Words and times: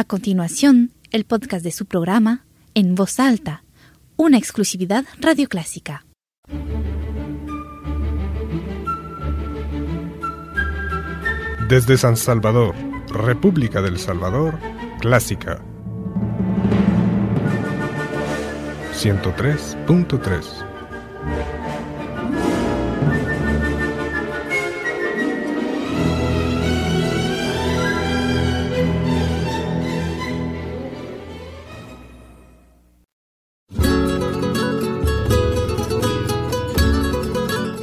A 0.00 0.04
continuación, 0.04 0.92
el 1.10 1.26
podcast 1.26 1.62
de 1.62 1.72
su 1.72 1.84
programa 1.84 2.46
En 2.72 2.94
Voz 2.94 3.20
Alta, 3.20 3.64
una 4.16 4.38
exclusividad 4.38 5.04
radioclásica. 5.18 6.06
Desde 11.68 11.98
San 11.98 12.16
Salvador, 12.16 12.74
República 13.10 13.82
del 13.82 13.98
Salvador, 13.98 14.58
Clásica. 15.00 15.62
103.3 18.94 20.69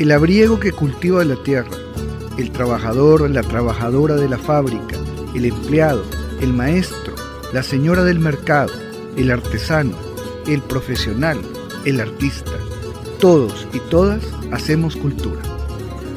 El 0.07 0.13
abriego 0.13 0.57
que 0.57 0.71
cultiva 0.71 1.25
la 1.25 1.35
tierra, 1.43 1.75
el 2.37 2.49
trabajador, 2.51 3.29
la 3.29 3.43
trabajadora 3.43 4.15
de 4.15 4.29
la 4.29 4.37
fábrica, 4.37 4.95
el 5.35 5.43
empleado, 5.43 6.01
el 6.39 6.53
maestro, 6.53 7.13
la 7.51 7.61
señora 7.61 8.05
del 8.05 8.17
mercado, 8.17 8.71
el 9.17 9.29
artesano, 9.29 9.97
el 10.47 10.61
profesional, 10.61 11.37
el 11.83 11.99
artista. 11.99 12.53
Todos 13.19 13.67
y 13.73 13.79
todas 13.89 14.23
hacemos 14.53 14.95
cultura. 14.95 15.41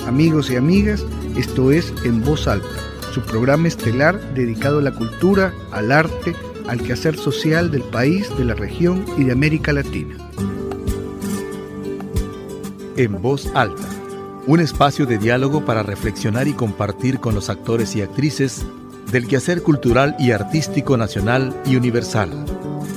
Amigos 0.06 0.52
y 0.52 0.54
amigas, 0.54 1.04
esto 1.36 1.72
es 1.72 1.92
En 2.04 2.22
Voz 2.22 2.46
Alta, 2.46 2.68
su 3.12 3.22
programa 3.22 3.66
estelar 3.66 4.20
dedicado 4.34 4.78
a 4.78 4.82
la 4.82 4.94
cultura, 4.94 5.52
al 5.72 5.90
arte, 5.90 6.36
al 6.68 6.80
quehacer 6.80 7.16
social 7.16 7.72
del 7.72 7.82
país, 7.82 8.30
de 8.38 8.44
la 8.44 8.54
región 8.54 9.04
y 9.18 9.24
de 9.24 9.32
América 9.32 9.72
Latina 9.72 10.29
en 13.02 13.22
voz 13.22 13.50
alta, 13.54 13.88
un 14.46 14.60
espacio 14.60 15.06
de 15.06 15.16
diálogo 15.16 15.64
para 15.64 15.82
reflexionar 15.82 16.48
y 16.48 16.52
compartir 16.52 17.18
con 17.18 17.34
los 17.34 17.48
actores 17.48 17.96
y 17.96 18.02
actrices 18.02 18.62
del 19.10 19.26
quehacer 19.26 19.62
cultural 19.62 20.14
y 20.18 20.32
artístico 20.32 20.98
nacional 20.98 21.58
y 21.64 21.76
universal. 21.76 22.30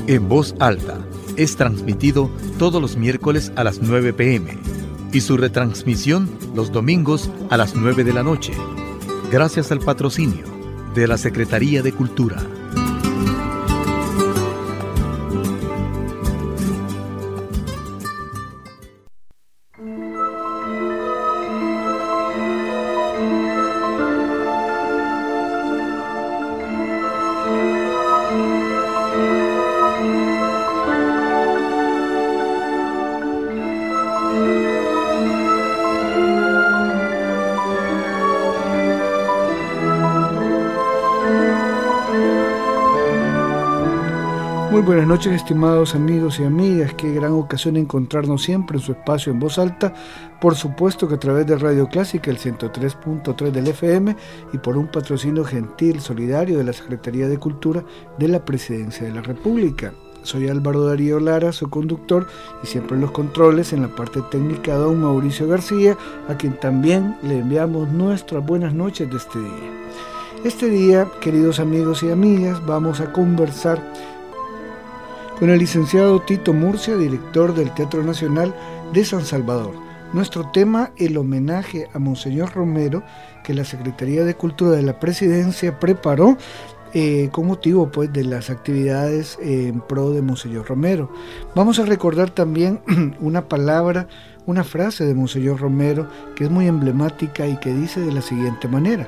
En 0.08 0.28
voz 0.28 0.56
alta 0.60 0.98
es 1.38 1.56
transmitido 1.56 2.30
todos 2.60 2.82
los 2.82 2.98
miércoles 2.98 3.54
a 3.56 3.64
las 3.64 3.82
9 3.82 4.12
pm 4.12 4.58
y 5.14 5.22
su 5.22 5.38
retransmisión 5.38 6.30
los 6.54 6.74
domingos 6.74 7.30
a 7.50 7.56
las 7.56 7.74
9 7.74 8.04
de 8.04 8.14
la 8.14 8.24
noche, 8.24 8.52
gracias 9.32 9.72
al 9.72 9.80
patrocinio 9.80 10.44
de 10.94 11.08
la 11.08 11.18
Secretaría 11.18 11.82
de 11.82 11.94
Cultura. 11.94 12.44
Noches 45.14 45.34
estimados 45.34 45.94
amigos 45.94 46.40
y 46.40 46.44
amigas, 46.44 46.96
qué 46.96 47.14
gran 47.14 47.34
ocasión 47.34 47.78
encontrarnos 47.78 48.42
siempre 48.42 48.78
en 48.78 48.84
su 48.84 48.94
espacio 48.94 49.32
en 49.32 49.40
voz 49.40 49.60
alta, 49.60 49.94
por 50.42 50.56
supuesto 50.56 51.08
que 51.08 51.14
a 51.14 51.20
través 51.20 51.46
de 51.46 51.56
Radio 51.56 51.88
Clásica, 51.88 52.32
el 52.32 52.40
103.3 52.40 53.52
del 53.52 53.68
FM 53.68 54.16
y 54.54 54.58
por 54.58 54.76
un 54.76 54.88
patrocinio 54.88 55.46
gentil, 55.46 56.02
solidario 56.02 56.58
de 56.58 56.64
la 56.64 56.74
Secretaría 56.74 57.28
de 57.28 57.38
Cultura 57.38 57.86
de 58.18 58.28
la 58.28 58.44
Presidencia 58.44 59.06
de 59.06 59.14
la 59.14 59.22
República. 59.22 59.94
Soy 60.24 60.48
Álvaro 60.48 60.84
Darío 60.84 61.20
Lara, 61.20 61.52
su 61.52 61.70
conductor, 61.70 62.26
y 62.64 62.66
siempre 62.66 62.96
en 62.96 63.02
los 63.02 63.12
controles, 63.12 63.72
en 63.72 63.84
la 63.84 63.90
parte 63.90 64.20
técnica, 64.32 64.74
don 64.74 65.00
Mauricio 65.00 65.48
García, 65.48 65.96
a 66.28 66.38
quien 66.38 66.60
también 66.60 67.18
le 67.22 67.38
enviamos 67.38 67.88
nuestras 67.90 68.44
buenas 68.44 68.74
noches 68.74 69.12
de 69.12 69.18
este 69.18 69.38
día. 69.38 69.84
Este 70.44 70.70
día, 70.72 71.08
queridos 71.22 71.60
amigos 71.60 72.02
y 72.02 72.10
amigas, 72.10 72.66
vamos 72.66 73.00
a 73.00 73.14
conversar 73.14 73.80
con 75.40 75.50
el 75.50 75.60
licenciado 75.60 76.22
Tito 76.22 76.54
Murcia, 76.54 76.96
director 76.96 77.54
del 77.54 77.74
Teatro 77.74 78.04
Nacional 78.04 78.54
de 78.94 79.04
San 79.06 79.26
Salvador. 79.26 79.74
Nuestro 80.14 80.50
tema, 80.52 80.92
el 80.98 81.18
homenaje 81.18 81.90
a 81.94 82.00
Monseñor 82.00 82.54
Romero, 82.54 83.04
que 83.44 83.54
la 83.54 83.66
Secretaría 83.66 84.24
de 84.24 84.36
Cultura 84.36 84.72
de 84.72 84.84
la 84.84 85.00
Presidencia 85.00 85.80
preparó 85.80 86.38
eh, 86.94 87.30
con 87.32 87.48
motivo 87.48 87.90
pues, 87.90 88.14
de 88.14 88.24
las 88.24 88.52
actividades 88.52 89.40
en 89.42 89.82
pro 89.82 90.12
de 90.12 90.22
Monseñor 90.22 90.68
Romero. 90.68 91.12
Vamos 91.56 91.80
a 91.80 91.86
recordar 91.86 92.30
también 92.30 92.82
una 93.20 93.48
palabra, 93.48 94.08
una 94.46 94.64
frase 94.64 95.04
de 95.06 95.16
Monseñor 95.16 95.60
Romero 95.60 96.08
que 96.36 96.44
es 96.44 96.52
muy 96.52 96.68
emblemática 96.68 97.48
y 97.48 97.58
que 97.58 97.74
dice 97.74 98.00
de 98.02 98.12
la 98.12 98.22
siguiente 98.22 98.68
manera, 98.68 99.08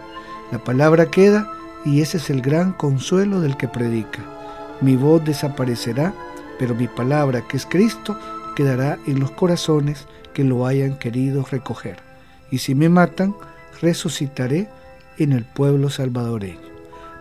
la 0.51 0.57
palabra 0.63 1.05
queda 1.05 1.51
y 1.85 2.01
ese 2.01 2.17
es 2.17 2.31
el 2.31 2.41
gran 2.41 2.73
consuelo 2.73 3.39
del 3.39 3.55
que 3.57 3.67
predica. 3.67 4.34
Mi 4.81 4.95
voz 4.97 5.23
desaparecerá, 5.23 6.13
pero 6.59 6.75
mi 6.75 6.87
palabra, 6.87 7.41
que 7.47 7.57
es 7.57 7.65
Cristo, 7.65 8.17
quedará 8.55 8.99
en 9.07 9.19
los 9.19 9.31
corazones 9.31 10.05
que 10.33 10.43
lo 10.43 10.65
hayan 10.65 10.97
querido 10.97 11.45
recoger. 11.49 11.97
Y 12.51 12.57
si 12.57 12.75
me 12.75 12.89
matan, 12.89 13.35
resucitaré 13.81 14.67
en 15.17 15.31
el 15.31 15.45
pueblo 15.45 15.89
salvadoreño. 15.89 16.59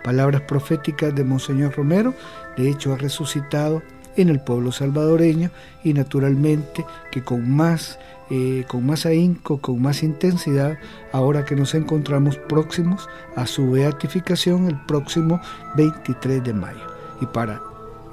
Palabras 0.03 0.43
proféticas 0.43 1.15
de 1.15 1.25
Monseñor 1.25 1.75
Romero, 1.77 2.13
de 2.57 2.69
hecho 2.69 2.93
ha 2.93 2.97
resucitado 2.97 3.83
en 4.17 4.29
el 4.29 4.41
pueblo 4.41 4.71
salvadoreño 4.71 5.51
y 5.83 5.93
naturalmente 5.95 6.85
que 7.11 7.23
con 7.23 7.51
más, 7.51 7.99
eh, 8.31 8.65
con 8.69 8.85
más 8.85 9.07
ahínco, 9.07 9.59
con 9.59 9.81
más 9.81 10.03
intensidad, 10.03 10.77
ahora 11.13 11.45
que 11.45 11.57
nos 11.57 11.75
encontramos 11.75 12.37
próximos 12.37 13.09
a 13.37 13.47
su 13.47 13.71
beatificación 13.71 14.67
el 14.67 14.79
próximo 14.87 15.41
23 15.77 16.45
de 16.45 16.53
mayo 16.53 16.94
y 17.25 17.27
para 17.27 17.61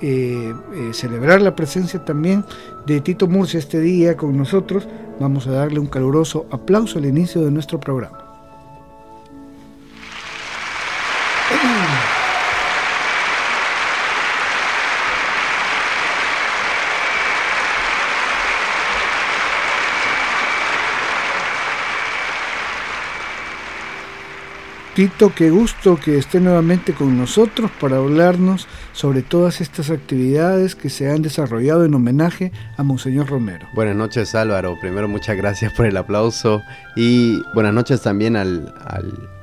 eh, 0.02 0.54
eh, 0.74 0.94
celebrar 0.94 1.42
la 1.42 1.56
presencia 1.56 2.04
también 2.04 2.44
de 2.88 3.02
Tito 3.02 3.28
Murcia 3.28 3.60
este 3.60 3.80
día 3.80 4.18
con 4.18 4.36
nosotros, 4.36 4.88
vamos 5.20 5.46
a 5.46 5.52
darle 5.52 5.80
un 5.80 5.88
caluroso 5.88 6.48
aplauso 6.50 6.98
al 6.98 7.06
inicio 7.06 7.42
de 7.42 7.52
nuestro 7.52 7.80
programa. 7.80 8.21
Tito, 24.94 25.32
qué 25.34 25.50
gusto 25.50 25.98
que 25.98 26.18
esté 26.18 26.42
nuevamente 26.42 26.92
con 26.94 27.18
nosotros 27.18 27.72
para 27.80 27.96
hablarnos 27.96 28.68
sobre 28.92 29.22
todas 29.22 29.62
estas 29.62 29.90
actividades 29.90 30.76
que 30.76 30.90
se 30.90 31.10
han 31.10 31.22
desarrollado 31.22 31.86
en 31.86 31.94
homenaje 31.94 32.52
a 32.76 32.84
Monseñor 32.84 33.30
Romero. 33.30 33.66
Buenas 33.74 33.96
noches 33.96 34.36
Álvaro, 34.36 34.78
primero 34.82 35.08
muchas 35.08 35.38
gracias 35.38 35.72
por 35.72 35.86
el 35.86 35.96
aplauso 35.96 36.62
y 36.98 37.42
buenas 37.54 37.74
noches 37.74 38.02
también 38.02 38.36
al, 38.36 38.76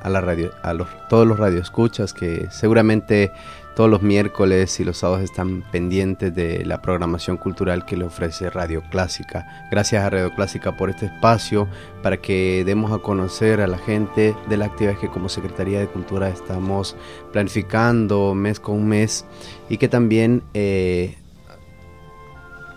a 0.03 0.11
la 0.11 0.21
radio, 0.21 0.53
a 0.63 0.75
los, 0.75 0.87
todos 1.09 1.27
los 1.27 1.39
radioescuchas 1.39 2.13
que 2.13 2.47
seguramente 2.51 3.33
todos 3.79 3.89
los 3.89 4.03
miércoles 4.03 4.81
y 4.81 4.85
los 4.85 4.99
sábados 4.99 5.23
están 5.23 5.63
pendientes 5.71 6.35
de 6.35 6.65
la 6.65 6.83
programación 6.83 7.37
cultural 7.37 7.85
que 7.85 7.97
le 7.97 8.07
ofrece 8.07 8.51
Radio 8.51 8.83
Clásica. 8.91 9.69
Gracias 9.71 10.03
a 10.03 10.11
Radio 10.11 10.35
Clásica 10.35 10.77
por 10.77 10.91
este 10.91 11.07
espacio 11.07 11.69
para 12.03 12.17
que 12.17 12.65
demos 12.67 12.91
a 12.91 12.99
conocer 12.99 13.61
a 13.61 13.69
la 13.69 13.79
gente 13.79 14.35
de 14.49 14.57
la 14.57 14.65
actividad 14.65 14.99
que 14.99 15.07
como 15.07 15.29
Secretaría 15.29 15.79
de 15.79 15.87
Cultura 15.87 16.29
estamos 16.29 16.97
planificando 17.33 18.35
mes 18.35 18.59
con 18.59 18.85
mes 18.85 19.25
y 19.69 19.79
que 19.79 19.87
también 19.87 20.43
eh, 20.55 21.17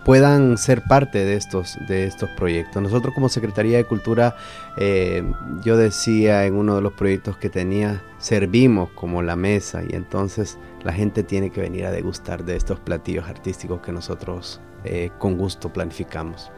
puedan 0.04 0.58
ser 0.58 0.82
parte 0.82 1.24
de 1.24 1.36
estos, 1.36 1.78
de 1.86 2.06
estos 2.06 2.28
proyectos. 2.30 2.82
Nosotros 2.82 3.14
como 3.14 3.28
Secretaría 3.28 3.76
de 3.76 3.84
Cultura, 3.84 4.36
eh, 4.76 5.22
yo 5.62 5.76
decía 5.76 6.44
en 6.46 6.54
uno 6.54 6.76
de 6.76 6.82
los 6.82 6.92
proyectos 6.92 7.36
que 7.36 7.50
tenía, 7.50 8.02
servimos 8.18 8.90
como 8.90 9.20
la 9.20 9.34
mesa 9.34 9.82
y 9.82 9.96
entonces 9.96 10.56
la 10.84 10.92
gente 10.92 11.24
tiene 11.24 11.50
que 11.50 11.60
venir 11.60 11.86
a 11.86 11.90
degustar 11.90 12.44
de 12.44 12.56
estos 12.56 12.78
platillos 12.78 13.28
artísticos 13.28 13.80
que 13.80 13.92
nosotros 13.92 14.60
eh, 14.84 15.10
con 15.18 15.36
gusto 15.36 15.72
planificamos. 15.72 16.50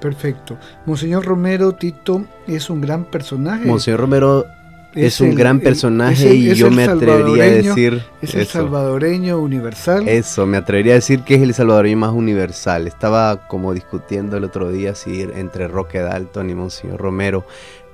Perfecto. 0.00 0.58
Monseñor 0.86 1.24
Romero 1.24 1.72
Tito 1.72 2.24
es 2.46 2.70
un 2.70 2.80
gran 2.80 3.04
personaje. 3.04 3.66
Monseñor 3.66 4.00
Romero 4.00 4.44
es, 4.94 5.20
un 5.20 5.34
gran 5.34 5.60
personaje 5.60 6.34
y 6.34 6.54
yo 6.54 6.70
me 6.70 6.84
atrevería 6.84 7.44
a 7.44 7.50
decir... 7.50 8.02
Es 8.20 8.34
el 8.34 8.46
salvadoreño 8.46 9.38
universal. 9.40 10.08
Eso, 10.08 10.46
me 10.46 10.56
atrevería 10.56 10.92
a 10.92 10.96
decir 10.96 11.22
que 11.22 11.36
es 11.36 11.42
el 11.42 11.54
salvadoreño 11.54 11.96
más 11.96 12.12
universal. 12.12 12.86
Estaba 12.86 13.48
como 13.48 13.74
discutiendo 13.74 14.36
el 14.36 14.44
otro 14.44 14.70
día 14.70 14.94
si 14.94 15.22
entre 15.22 15.68
Roque 15.68 16.00
Dalton 16.00 16.50
y 16.50 16.54
Monseñor 16.54 17.00
Romero, 17.00 17.44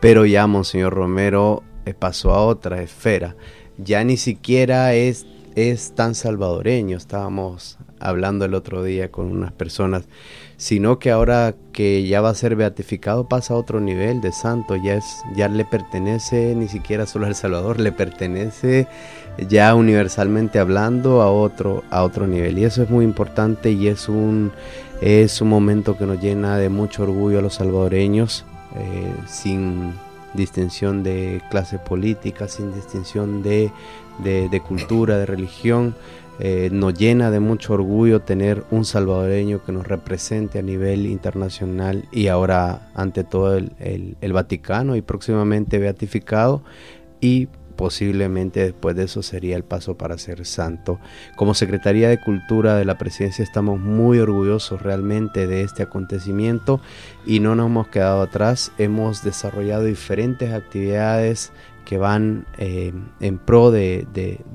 pero 0.01 0.27
ya 0.27 0.47
Monseñor 0.47 0.95
Romero 0.95 1.63
eh, 1.87 1.95
pasó 1.95 2.33
a 2.35 2.45
otra 2.45 2.83
esfera. 2.83 3.37
Ya 3.77 4.03
ni 4.05 4.17
siquiera 4.17 4.95
es, 4.95 5.27
es 5.55 5.95
tan 5.95 6.15
salvadoreño. 6.15 6.97
Estábamos 6.97 7.79
hablando 8.01 8.45
el 8.45 8.55
otro 8.55 8.83
día 8.83 9.11
con 9.11 9.27
unas 9.27 9.53
personas 9.53 10.05
sino 10.59 10.99
que 10.99 11.13
ahora 11.13 11.55
que 11.73 12.07
ya 12.07 12.21
va 12.21 12.31
a 12.31 12.35
ser 12.35 12.57
beatificado 12.57 13.29
pasa 13.29 13.55
a 13.55 13.57
otro 13.57 13.81
nivel 13.81 14.21
de 14.21 14.33
santo, 14.33 14.75
ya 14.75 14.97
es 14.97 15.23
ya 15.37 15.49
le 15.49 15.65
pertenece 15.65 16.55
ni 16.57 16.67
siquiera 16.67 17.07
solo 17.07 17.27
al 17.27 17.37
Salvador, 17.37 17.81
le 17.81 17.93
pertenece 17.93 18.89
ya 19.49 19.75
universalmente 19.77 20.59
hablando 20.59 21.23
a 21.23 21.31
otro 21.31 21.85
a 21.91 22.03
otro 22.03 22.27
nivel 22.27 22.59
y 22.59 22.65
eso 22.65 22.83
es 22.83 22.91
muy 22.91 23.05
importante 23.05 23.71
y 23.71 23.87
es 23.87 24.09
un 24.09 24.51
es 25.01 25.41
un 25.41 25.49
momento 25.49 25.97
que 25.97 26.07
nos 26.07 26.21
llena 26.21 26.59
de 26.59 26.69
mucho 26.69 27.05
orgullo 27.05 27.39
a 27.39 27.43
los 27.43 27.55
salvadoreños 27.55 28.45
eh, 28.77 29.13
sin 29.29 29.95
distinción 30.35 31.05
de 31.05 31.41
clase 31.51 31.79
política, 31.79 32.49
sin 32.49 32.75
distinción 32.75 33.43
de, 33.43 33.71
de 34.19 34.61
cultura, 34.61 35.17
de 35.19 35.27
religión. 35.27 35.95
Eh, 36.41 36.69
nos 36.73 36.95
llena 36.95 37.31
de 37.31 37.41
mucho 37.41 37.75
orgullo 37.75 38.21
tener 38.21 38.65
un 38.71 38.85
salvadoreño 38.85 39.65
que 39.65 39.73
nos 39.73 39.87
represente 39.87 40.61
a 40.61 40.63
nivel 40.63 41.07
internacional 41.07 42.05
y 42.13 42.29
ahora 42.29 42.91
ante 42.95 43.25
todo 43.25 43.57
el, 43.57 44.17
Vaticano 44.33 44.95
y 44.95 45.03
próximamente 45.03 45.79
beatificado 45.79 46.63
y 47.21 47.49
posiblemente 47.75 48.61
después 48.61 48.95
de 48.95 49.05
eso 49.05 49.23
sería 49.23 49.57
el 49.57 49.65
paso 49.65 49.97
para 49.97 50.17
ser 50.19 50.47
santo. 50.47 51.01
Como 51.37 51.55
Secretaría 51.55 52.09
de 52.09 52.21
Cultura 52.21 52.77
de 52.77 52.85
la 52.85 52.99
Presidencia 52.99 53.43
estamos 53.43 53.81
muy 53.81 54.21
orgullosos 54.21 54.83
realmente 54.83 55.49
de 55.49 55.63
este 55.63 55.83
acontecimiento 55.83 56.81
y 57.27 57.41
no 57.41 57.57
nos 57.57 57.67
hemos 57.67 57.89
quedado 57.89 58.23
atrás. 58.23 58.71
Hemos 58.79 59.25
desarrollado 59.25 59.85
diferentes 59.85 60.53
actividades 60.53 61.53
que 61.89 61.97
van 61.97 62.47
eh, 62.59 62.93
en 63.19 63.39
pro 63.39 63.71
de, 63.71 64.07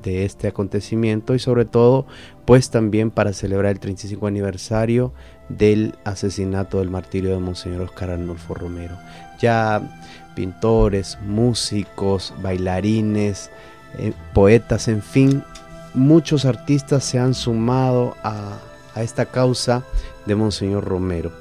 este 0.04 0.46
acontecimiento 0.46 1.34
y 1.34 1.40
sobre 1.40 1.64
todo 1.64 2.06
pues 2.44 2.70
también 2.70 3.10
para 3.10 3.32
celebrar 3.32 3.72
el 3.72 3.80
35 3.80 4.28
aniversario 4.28 5.12
del 5.48 5.96
asesinato 6.04 6.78
del 6.78 6.90
martirio 6.90 7.32
de 7.32 7.40
Monseñor 7.40 7.80
Oscar 7.80 8.10
Arnulfo 8.10 8.54
Romero. 8.54 8.96
Ya 9.40 9.82
pintores, 10.36 11.18
músicos, 11.26 12.32
bailarines, 12.40 13.50
eh, 13.98 14.12
poetas, 14.32 14.86
en 14.86 15.02
fin, 15.02 15.42
muchos 15.92 16.44
artistas 16.44 17.02
se 17.02 17.18
han 17.18 17.34
sumado 17.34 18.14
a, 18.22 18.58
a 18.94 19.02
esta 19.02 19.26
causa 19.26 19.82
de 20.24 20.36
Monseñor 20.36 20.84
Romero. 20.84 21.32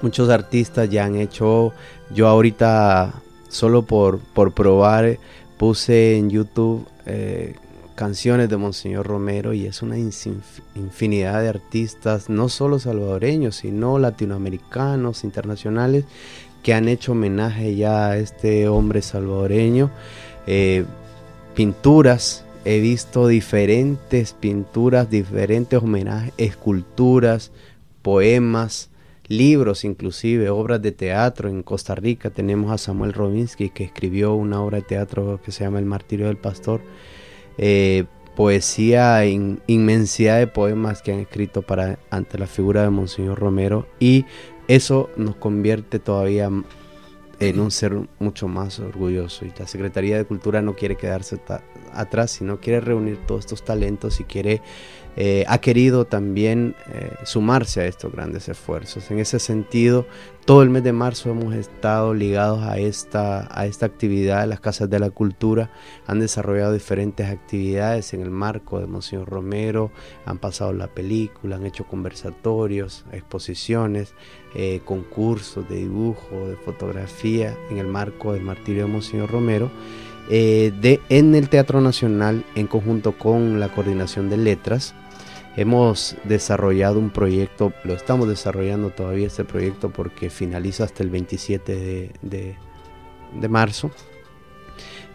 Muchos 0.00 0.30
artistas 0.30 0.88
ya 0.88 1.04
han 1.04 1.16
hecho, 1.16 1.74
yo 2.10 2.26
ahorita 2.26 3.12
solo 3.50 3.82
por, 3.82 4.18
por 4.18 4.52
probar, 4.52 5.18
puse 5.58 6.16
en 6.16 6.30
YouTube 6.30 6.86
eh, 7.04 7.54
canciones 7.94 8.48
de 8.48 8.56
Monseñor 8.56 9.06
Romero 9.06 9.52
y 9.52 9.66
es 9.66 9.82
una 9.82 9.98
infinidad 9.98 11.42
de 11.42 11.48
artistas, 11.50 12.30
no 12.30 12.48
solo 12.48 12.78
salvadoreños, 12.78 13.56
sino 13.56 13.98
latinoamericanos, 13.98 15.22
internacionales, 15.22 16.06
que 16.62 16.72
han 16.72 16.88
hecho 16.88 17.12
homenaje 17.12 17.76
ya 17.76 18.08
a 18.08 18.16
este 18.16 18.68
hombre 18.68 19.02
salvadoreño. 19.02 19.90
Eh, 20.46 20.86
pinturas, 21.54 22.44
he 22.64 22.80
visto 22.80 23.26
diferentes 23.26 24.32
pinturas, 24.32 25.10
diferentes 25.10 25.82
homenajes, 25.82 26.32
esculturas, 26.38 27.50
poemas, 28.00 28.88
libros, 29.30 29.84
inclusive 29.84 30.50
obras 30.50 30.82
de 30.82 30.92
teatro. 30.92 31.48
En 31.48 31.62
Costa 31.62 31.94
Rica 31.94 32.30
tenemos 32.30 32.72
a 32.72 32.78
Samuel 32.78 33.14
Robinsky 33.14 33.70
que 33.70 33.84
escribió 33.84 34.34
una 34.34 34.60
obra 34.60 34.78
de 34.78 34.82
teatro 34.84 35.40
que 35.42 35.52
se 35.52 35.64
llama 35.64 35.78
El 35.78 35.86
Martirio 35.86 36.26
del 36.26 36.36
Pastor. 36.36 36.82
Eh, 37.56 38.04
poesía, 38.36 39.24
inmensidad 39.26 40.38
de 40.38 40.46
poemas 40.46 41.02
que 41.02 41.12
han 41.12 41.20
escrito 41.20 41.62
para 41.62 41.98
ante 42.10 42.38
la 42.38 42.46
figura 42.46 42.82
de 42.82 42.90
Monseñor 42.90 43.38
Romero 43.38 43.86
y 43.98 44.24
eso 44.66 45.10
nos 45.16 45.36
convierte 45.36 45.98
todavía 45.98 46.50
en 47.40 47.60
un 47.60 47.70
ser 47.70 47.98
mucho 48.18 48.48
más 48.48 48.78
orgulloso 48.80 49.44
y 49.44 49.52
la 49.58 49.66
Secretaría 49.66 50.16
de 50.16 50.24
Cultura 50.24 50.62
no 50.62 50.74
quiere 50.74 50.96
quedarse 50.96 51.40
atrás, 51.92 52.30
sino 52.30 52.60
quiere 52.60 52.80
reunir 52.80 53.18
todos 53.26 53.40
estos 53.40 53.64
talentos 53.64 54.20
y 54.20 54.24
quiere 54.24 54.62
eh, 55.16 55.44
ha 55.48 55.58
querido 55.58 56.04
también 56.04 56.74
eh, 56.92 57.12
sumarse 57.24 57.80
a 57.80 57.86
estos 57.86 58.12
grandes 58.12 58.48
esfuerzos. 58.48 59.10
En 59.10 59.18
ese 59.18 59.38
sentido, 59.38 60.06
todo 60.44 60.62
el 60.62 60.70
mes 60.70 60.82
de 60.82 60.92
marzo 60.92 61.30
hemos 61.30 61.54
estado 61.54 62.14
ligados 62.14 62.62
a 62.62 62.78
esta, 62.78 63.48
a 63.50 63.66
esta 63.66 63.86
actividad. 63.86 64.46
Las 64.48 64.60
Casas 64.60 64.88
de 64.88 64.98
la 64.98 65.10
Cultura 65.10 65.70
han 66.06 66.20
desarrollado 66.20 66.72
diferentes 66.72 67.28
actividades 67.28 68.14
en 68.14 68.22
el 68.22 68.30
marco 68.30 68.80
de 68.80 68.86
Monseñor 68.86 69.28
Romero, 69.28 69.90
han 70.26 70.38
pasado 70.38 70.72
la 70.72 70.88
película, 70.88 71.56
han 71.56 71.66
hecho 71.66 71.86
conversatorios, 71.86 73.04
exposiciones, 73.12 74.14
eh, 74.54 74.80
concursos 74.84 75.68
de 75.68 75.76
dibujo, 75.76 76.48
de 76.48 76.56
fotografía 76.56 77.56
en 77.70 77.78
el 77.78 77.86
marco 77.86 78.32
del 78.32 78.42
martirio 78.42 78.86
de 78.86 78.92
Monseñor 78.92 79.30
Romero. 79.30 79.70
De, 80.28 81.00
en 81.08 81.34
el 81.34 81.48
Teatro 81.48 81.80
Nacional 81.80 82.44
en 82.54 82.66
conjunto 82.66 83.18
con 83.18 83.58
la 83.58 83.68
Coordinación 83.68 84.30
de 84.30 84.36
Letras 84.36 84.94
Hemos 85.56 86.16
desarrollado 86.24 87.00
un 87.00 87.10
proyecto, 87.10 87.72
lo 87.82 87.94
estamos 87.94 88.28
desarrollando 88.28 88.90
todavía 88.90 89.26
este 89.26 89.44
proyecto 89.44 89.90
porque 89.90 90.30
finaliza 90.30 90.84
hasta 90.84 91.02
el 91.02 91.10
27 91.10 92.12
de, 92.22 93.48
marzo, 93.48 93.90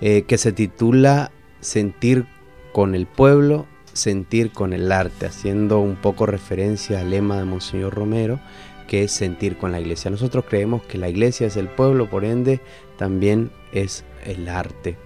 eh, 0.02 0.24
que 0.24 0.38
se 0.38 0.52
titula 0.52 1.32
Sentir 1.62 2.26
con 2.74 2.96
el 2.96 3.08
pueblo, 3.08 3.66
sentir 3.94 4.52
con 4.52 4.74
el 4.74 4.92
arte, 4.92 5.26
haciendo 5.26 5.80
un 5.80 5.96
poco 5.96 6.26
referencia 6.26 7.00
al 7.00 7.12
lema 7.12 7.38
de 7.38 7.46
Monseñor 7.46 7.94
Romero, 7.94 8.42
que 8.90 9.04
es 9.04 9.14
sentir 9.14 9.58
con 9.58 9.72
la 9.72 9.80
iglesia. 9.80 10.12
Nosotros 10.12 10.44
creemos 10.50 10.84
que 10.84 10.98
la 10.98 11.08
iglesia 11.08 11.48
es 11.48 11.56
el 11.56 11.70
pueblo, 11.70 12.10
por 12.10 12.26
ende 12.26 12.60
también 12.98 13.52
es 13.72 14.04
el 14.26 14.50
arte. 14.50 14.98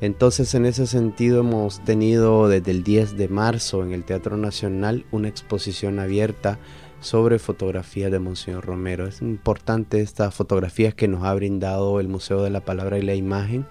Entonces 0.00 0.54
en 0.54 0.66
ese 0.66 0.86
sentido 0.86 1.40
hemos 1.40 1.82
tenido 1.84 2.48
desde 2.48 2.70
el 2.70 2.84
10 2.84 3.16
de 3.16 3.28
marzo 3.28 3.82
en 3.82 3.92
el 3.92 4.04
Teatro 4.04 4.36
Nacional 4.36 5.06
una 5.10 5.28
exposición 5.28 5.98
abierta 5.98 6.58
sobre 7.00 7.38
fotografías 7.38 8.10
de 8.10 8.18
Monseñor 8.18 8.64
Romero. 8.64 9.06
Es 9.06 9.22
importante 9.22 10.00
estas 10.00 10.34
fotografías 10.34 10.94
que 10.94 11.08
nos 11.08 11.24
ha 11.24 11.34
brindado 11.34 12.00
el 12.00 12.08
Museo 12.08 12.42
de 12.42 12.50
la 12.50 12.60
Palabra 12.60 12.98
y 12.98 13.02
la 13.02 13.14
Imagen. 13.14 13.66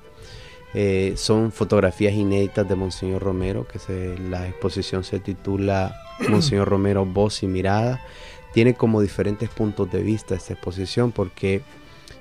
Eh, 0.73 1.13
son 1.15 1.51
fotografías 1.51 2.13
inéditas 2.13 2.67
de 2.67 2.75
Monseñor 2.75 3.21
Romero, 3.21 3.65
que 3.67 4.19
la 4.29 4.47
exposición 4.47 5.03
se 5.03 5.19
titula 5.19 5.95
Monseñor 6.29 6.67
Romero, 6.67 7.05
voz 7.05 7.43
y 7.43 7.47
mirada. 7.47 8.01
Tiene 8.53 8.73
como 8.73 9.01
diferentes 9.01 9.49
puntos 9.49 9.91
de 9.91 10.01
vista 10.01 10.35
esta 10.35 10.53
exposición 10.53 11.11
porque 11.11 11.61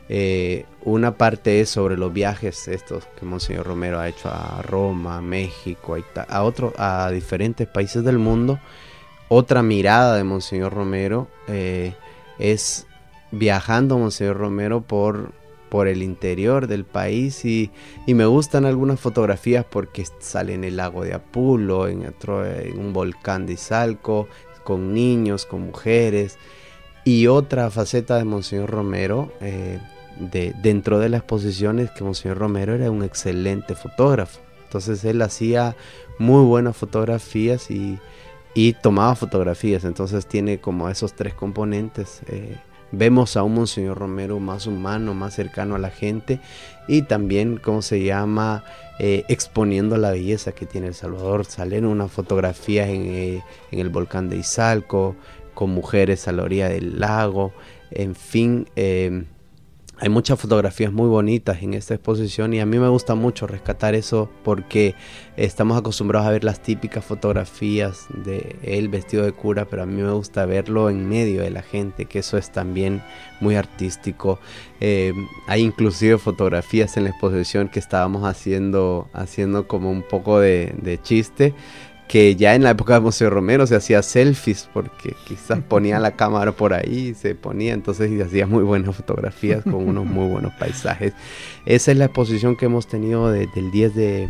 eh, 0.08 0.66
una 0.82 1.16
parte 1.16 1.60
es 1.60 1.70
sobre 1.70 1.96
los 1.96 2.12
viajes 2.12 2.68
estos 2.68 3.06
que 3.18 3.24
Monseñor 3.24 3.66
Romero 3.66 3.98
ha 3.98 4.08
hecho 4.08 4.28
a 4.28 4.60
Roma, 4.62 5.20
México, 5.22 5.96
a, 6.28 6.42
otro, 6.42 6.72
a 6.76 7.10
diferentes 7.10 7.66
países 7.66 8.04
del 8.04 8.18
mundo. 8.18 8.58
Otra 9.28 9.62
mirada 9.62 10.16
de 10.16 10.24
Monseñor 10.24 10.74
Romero 10.74 11.28
eh, 11.48 11.94
es 12.38 12.86
viajando 13.30 13.98
Monseñor 13.98 14.36
Romero 14.36 14.82
por, 14.82 15.32
por 15.70 15.88
el 15.88 16.02
interior 16.02 16.66
del 16.66 16.84
país 16.84 17.44
y, 17.44 17.70
me 18.06 18.26
gustan 18.26 18.66
algunas 18.66 19.00
fotografías 19.00 19.64
porque 19.64 20.06
sale 20.20 20.54
en 20.54 20.64
el 20.64 20.76
lago 20.76 21.02
de 21.02 21.14
Apulo, 21.14 21.88
en, 21.88 22.06
otro, 22.06 22.46
en 22.46 22.78
un 22.78 22.92
volcán 22.92 23.46
de 23.46 23.54
Izalco, 23.54 24.28
con 24.64 24.92
niños, 24.92 25.46
con 25.46 25.62
mujeres. 25.62 26.38
Y 27.04 27.26
otra 27.26 27.70
faceta 27.70 28.16
de 28.16 28.24
Monseñor 28.24 28.70
Romero 28.70 29.32
eh, 29.40 29.78
de, 30.18 30.54
dentro 30.62 30.98
de 30.98 31.08
las 31.08 31.20
exposiciones 31.20 31.90
que 31.90 32.04
Monseñor 32.04 32.38
Romero 32.38 32.74
era 32.74 32.90
un 32.90 33.02
excelente 33.02 33.74
fotógrafo. 33.74 34.40
Entonces 34.64 35.04
él 35.04 35.22
hacía 35.22 35.76
muy 36.18 36.44
buenas 36.44 36.76
fotografías 36.76 37.70
y, 37.70 37.98
tomaba 38.82 39.14
fotografías. 39.14 39.84
Entonces 39.84 40.26
tiene 40.26 40.60
como 40.60 40.88
esos 40.88 41.14
tres 41.14 41.34
componentes. 41.34 42.22
Eh, 42.28 42.56
vemos 42.92 43.36
a 43.36 43.42
un 43.42 43.54
Monseñor 43.54 43.98
Romero 43.98 44.40
más 44.40 44.66
humano, 44.66 45.14
más 45.14 45.34
cercano 45.34 45.74
a 45.74 45.78
la 45.78 45.90
gente 45.90 46.40
y 46.86 47.02
también, 47.02 47.56
¿cómo 47.56 47.82
se 47.82 48.02
llama? 48.04 48.64
Eh, 48.98 49.24
exponiendo 49.28 49.96
la 49.96 50.12
belleza 50.12 50.52
que 50.52 50.66
tiene 50.66 50.88
El 50.88 50.94
Salvador. 50.94 51.44
Salen 51.44 51.84
unas 51.84 52.10
fotografías 52.10 52.88
en, 52.88 53.06
eh, 53.06 53.42
en, 53.70 53.78
el 53.78 53.88
volcán 53.88 54.28
de 54.28 54.36
Izalco, 54.36 55.16
con 55.54 55.70
mujeres 55.70 56.26
a 56.28 56.32
la 56.32 56.42
orilla 56.42 56.68
del 56.68 56.98
lago, 56.98 57.52
en 57.90 58.16
fin, 58.16 58.66
hay 60.00 60.08
muchas 60.08 60.40
fotografías 60.40 60.92
muy 60.92 61.08
bonitas 61.08 61.62
en 61.62 61.72
esta 61.74 61.94
exposición 61.94 62.52
y 62.52 62.60
a 62.60 62.66
mí 62.66 62.78
me 62.78 62.88
gusta 62.88 63.14
mucho 63.14 63.46
rescatar 63.46 63.94
eso 63.94 64.28
porque 64.42 64.94
estamos 65.36 65.78
acostumbrados 65.78 66.26
a 66.26 66.32
ver 66.32 66.42
las 66.42 66.60
típicas 66.60 67.04
fotografías 67.04 68.06
de 68.24 68.56
él 68.62 68.88
vestido 68.88 69.24
de 69.24 69.32
cura, 69.32 69.66
pero 69.66 69.82
a 69.82 69.86
mí 69.86 70.02
me 70.02 70.10
gusta 70.10 70.46
verlo 70.46 70.90
en 70.90 71.08
medio 71.08 71.42
de 71.42 71.50
la 71.50 71.62
gente, 71.62 72.06
que 72.06 72.18
eso 72.18 72.36
es 72.36 72.50
también 72.50 73.02
muy 73.40 73.54
artístico. 73.54 74.40
Eh, 74.80 75.12
hay 75.46 75.62
inclusive 75.62 76.18
fotografías 76.18 76.96
en 76.96 77.04
la 77.04 77.10
exposición 77.10 77.68
que 77.68 77.78
estábamos 77.78 78.24
haciendo, 78.24 79.08
haciendo 79.12 79.68
como 79.68 79.92
un 79.92 80.02
poco 80.02 80.40
de, 80.40 80.74
de 80.82 81.00
chiste 81.00 81.54
que 82.08 82.36
ya 82.36 82.54
en 82.54 82.62
la 82.62 82.70
época 82.70 82.94
de 82.94 83.00
Museo 83.00 83.30
Romero 83.30 83.66
se 83.66 83.76
hacía 83.76 84.02
selfies 84.02 84.68
porque 84.72 85.14
quizás 85.26 85.60
ponía 85.60 85.98
la 85.98 86.12
cámara 86.12 86.52
por 86.52 86.74
ahí, 86.74 87.14
se 87.14 87.34
ponía 87.34 87.72
entonces 87.72 88.10
y 88.10 88.20
hacía 88.20 88.46
muy 88.46 88.62
buenas 88.62 88.94
fotografías 88.94 89.62
con 89.64 89.74
unos 89.74 90.04
muy 90.04 90.28
buenos 90.28 90.52
paisajes. 90.58 91.14
Esa 91.66 91.92
es 91.92 91.98
la 91.98 92.06
exposición 92.06 92.56
que 92.56 92.66
hemos 92.66 92.86
tenido 92.86 93.30
desde 93.30 93.58
el 93.60 93.70
10 93.70 93.94
de, 93.94 94.28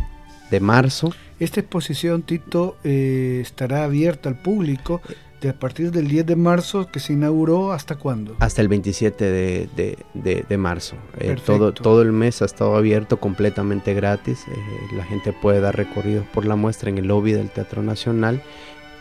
marzo. 0.61 1.13
Esta 1.37 1.59
exposición, 1.59 2.21
Tito, 2.21 2.77
eh, 2.85 3.39
estará 3.41 3.83
abierta 3.83 4.29
al 4.29 4.41
público 4.41 5.01
a 5.47 5.53
partir 5.53 5.91
del 5.91 6.07
10 6.07 6.25
de 6.25 6.35
marzo 6.35 6.87
que 6.91 6.99
se 6.99 7.13
inauguró, 7.13 7.71
¿hasta 7.71 7.95
cuándo? 7.95 8.35
Hasta 8.39 8.61
el 8.61 8.67
27 8.67 9.25
de, 9.25 10.57
marzo. 10.57 10.95
Eh, 11.19 11.35
todo, 11.45 11.73
todo 11.73 12.01
el 12.01 12.11
mes 12.11 12.41
ha 12.41 12.45
estado 12.45 12.75
abierto 12.75 13.17
completamente 13.17 13.93
gratis. 13.93 14.45
Eh, 14.47 14.95
la 14.95 15.03
gente 15.03 15.33
puede 15.33 15.59
dar 15.59 15.75
recorridos 15.75 16.25
por 16.33 16.45
la 16.45 16.55
muestra 16.55 16.89
en 16.89 16.97
el 16.97 17.07
lobby 17.07 17.33
del 17.33 17.49
Teatro 17.49 17.83
Nacional 17.83 18.41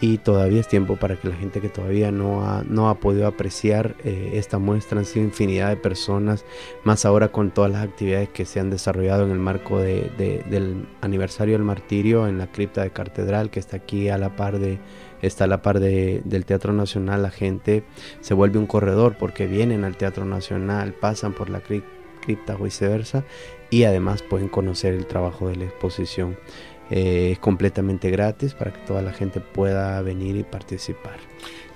y 0.01 0.19
todavía 0.19 0.61
es 0.61 0.69
tiempo 0.69 0.97
para 0.97 1.17
que 1.17 1.29
la 1.29 1.35
gente 1.35 1.61
que 1.61 1.69
todavía 1.69 2.11
no 2.11 2.45
ha, 2.45 2.63
no 2.69 2.91
ha 2.91 2.97
podido 2.97 3.27
apreciar 3.27 3.95
eh, 4.05 4.33
esta 4.35 4.59
muestra, 4.59 4.99
han 4.99 5.07
sido 5.07 5.25
infinidad 5.25 5.71
de 5.71 5.77
personas, 5.77 6.45
más 6.83 7.05
ahora 7.05 7.29
con 7.29 7.51
todas 7.51 7.71
las 7.71 7.83
actividades 7.83 8.29
que 8.29 8.45
se 8.45 8.61
han 8.61 8.71
desarrollado 8.71 9.25
en 9.25 9.31
el 9.31 9.39
marco 9.39 9.79
del 9.79 10.87
aniversario 11.01 11.55
del 11.55 11.63
martirio 11.63 12.27
en 12.27 12.39
la 12.39 12.51
cripta 12.51 12.83
de 12.83 12.91
Catedral, 12.91 13.51
que 13.51 13.61
está 13.61 13.79
aquí 13.79 14.09
a 14.09 14.19
la 14.19 14.37
par 14.37 14.59
de, 14.59 14.79
está 15.27 15.45
a 15.45 15.49
la 15.49 15.63
par 15.63 15.81
del 15.81 16.45
Teatro 16.45 16.73
Nacional, 16.73 17.23
la 17.23 17.31
gente 17.31 17.85
se 18.21 18.35
vuelve 18.35 18.59
un 18.59 18.67
corredor 18.67 19.17
porque 19.19 19.47
vienen 19.47 19.85
al 19.85 19.97
Teatro 19.97 20.25
Nacional, 20.25 20.93
pasan 20.93 21.33
por 21.33 21.51
la 21.51 21.61
cripta 21.61 22.57
o 22.59 22.65
viceversa 22.65 23.25
y 23.71 23.85
además 23.85 24.23
pueden 24.23 24.49
conocer 24.49 24.95
el 24.95 25.07
trabajo 25.07 25.49
de 25.49 25.57
la 25.57 25.65
exposición. 25.65 26.37
Eh, 26.91 27.31
es 27.33 27.39
completamente 27.39 28.11
gratis 28.11 28.53
para 28.55 28.73
que 28.73 28.81
toda 28.81 29.01
la 29.01 29.13
gente 29.13 29.41
pueda 29.41 30.01
venir 30.03 30.37
y 30.37 30.43
participar. 30.43 31.17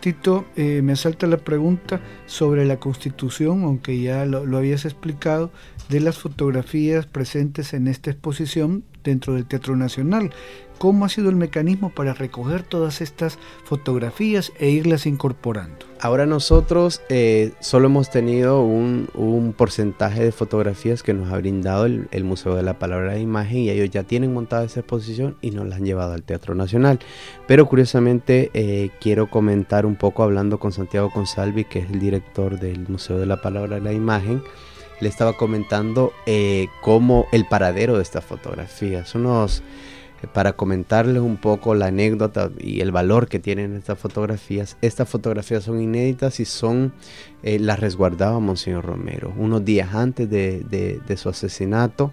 Tito, 0.00 0.44
eh, 0.54 0.80
me 0.82 0.92
asalta 0.92 1.26
la 1.26 1.38
pregunta 1.38 2.00
sobre 2.26 2.64
la 2.64 2.78
constitución, 2.78 3.64
aunque 3.64 4.00
ya 4.00 4.24
lo, 4.26 4.56
habías 4.56 4.84
explicado, 4.84 5.50
de 5.88 6.00
las 6.00 6.18
fotografías 6.18 7.06
presentes 7.06 7.72
en 7.72 7.88
esta 7.88 8.10
exposición 8.10 8.84
dentro 9.02 9.34
del 9.34 9.46
Teatro 9.46 9.74
Nacional. 9.74 10.30
¿Cómo 10.78 11.04
ha 11.04 11.08
sido 11.08 11.28
el 11.28 11.34
mecanismo 11.34 11.90
para 11.90 12.14
recoger 12.14 12.62
todas 12.62 13.00
estas 13.00 13.38
fotografías 13.64 14.52
e 14.58 14.70
irlas 14.70 15.06
incorporando? 15.06 15.86
Ahora 16.00 16.24
nosotros 16.24 17.02
eh, 17.08 17.52
solo 17.58 17.86
hemos 17.86 18.10
tenido 18.10 18.62
un, 18.62 19.08
porcentaje 19.56 20.22
de 20.22 20.30
fotografías 20.30 21.02
que 21.02 21.14
nos 21.14 21.32
ha 21.32 21.36
brindado 21.38 21.86
el, 21.86 22.24
Museo 22.24 22.54
de 22.54 22.62
la 22.62 22.78
Palabra 22.78 23.14
de 23.14 23.20
Imagen 23.20 23.58
y 23.58 23.70
ellos 23.70 23.90
ya 23.90 24.04
tienen 24.04 24.32
montada 24.32 24.64
esa 24.64 24.80
exposición 24.80 25.36
y 25.40 25.50
nos 25.50 25.66
la 25.66 25.76
han 25.76 25.84
llevado 25.84 26.12
al 26.12 26.22
Teatro 26.22 26.54
Nacional. 26.54 27.00
Pero 27.48 27.66
curiosamente 27.66 28.52
eh, 28.54 28.90
quiero 29.00 29.28
comentar 29.28 29.84
un 29.84 29.96
poco 29.96 30.22
hablando 30.22 30.60
con 30.60 30.70
Santiago 30.70 31.10
Consalvi, 31.10 31.64
que 31.64 31.80
es 31.80 31.90
el 31.90 31.98
director 31.98 32.60
del 32.60 32.88
Museo 32.88 33.18
de 33.18 33.26
la 33.26 33.42
Palabra 33.42 33.76
de 33.76 33.82
la 33.82 33.92
Imagen 33.92 34.42
le 35.00 35.08
estaba 35.08 35.34
comentando 35.34 36.12
eh, 36.26 36.66
cómo 36.82 37.26
el 37.30 37.46
paradero 37.46 37.96
de 37.96 38.02
estas 38.02 38.24
fotografías. 38.24 39.14
Unos 39.14 39.62
para 40.26 40.54
comentarles 40.54 41.22
un 41.22 41.36
poco 41.36 41.74
la 41.74 41.86
anécdota 41.86 42.50
y 42.58 42.80
el 42.80 42.90
valor 42.90 43.28
que 43.28 43.38
tienen 43.38 43.76
estas 43.76 43.98
fotografías. 43.98 44.76
Estas 44.82 45.08
fotografías 45.08 45.64
son 45.64 45.80
inéditas 45.80 46.40
y 46.40 46.44
son 46.44 46.92
eh, 47.42 47.58
las 47.58 47.78
resguardaba 47.78 48.40
Monseñor 48.40 48.84
Romero. 48.84 49.32
Unos 49.36 49.64
días 49.64 49.94
antes 49.94 50.28
de, 50.28 51.16
su 51.16 51.28
asesinato, 51.28 52.12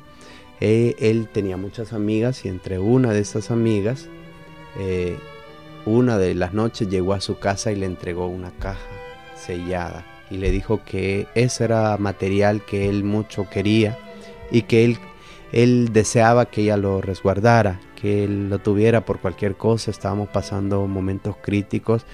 eh, 0.61 0.95
él 0.99 1.27
tenía 1.31 1.57
muchas 1.57 1.93
amigas 1.93 2.45
y 2.45 2.49
entre 2.49 2.77
una 2.79 3.11
de 3.11 3.19
esas 3.19 3.49
amigas, 3.49 4.07
eh, 4.79 5.17
una 5.85 6.17
de 6.17 6.35
las 6.35 6.53
noches 6.53 6.89
llegó 6.89 7.13
a 7.13 7.21
su 7.21 7.39
casa 7.39 7.71
y 7.71 7.75
le 7.75 7.85
entregó 7.85 8.27
una 8.27 8.51
caja 8.51 8.79
sellada 9.35 10.05
y 10.29 10.37
le 10.37 10.51
dijo 10.51 10.81
que 10.83 11.27
ese 11.35 11.65
era 11.65 11.97
material 11.97 12.63
que 12.65 12.89
él 12.89 13.03
mucho 13.03 13.47
quería 13.49 13.97
y 14.51 14.63
que 14.63 14.85
él 14.85 14.97
él 15.51 15.89
deseaba 15.93 16.45
que 16.45 16.61
ella 16.61 16.77
lo 16.77 17.01
resguardara, 17.01 17.79
que 17.95 18.23
él 18.23 18.49
lo 18.49 18.59
tuviera 18.59 19.05
por 19.05 19.19
cualquier 19.19 19.55
cosa. 19.55 19.91
Estábamos 19.91 20.29
pasando 20.29 20.85
momentos 20.87 21.35
críticos. 21.41 22.05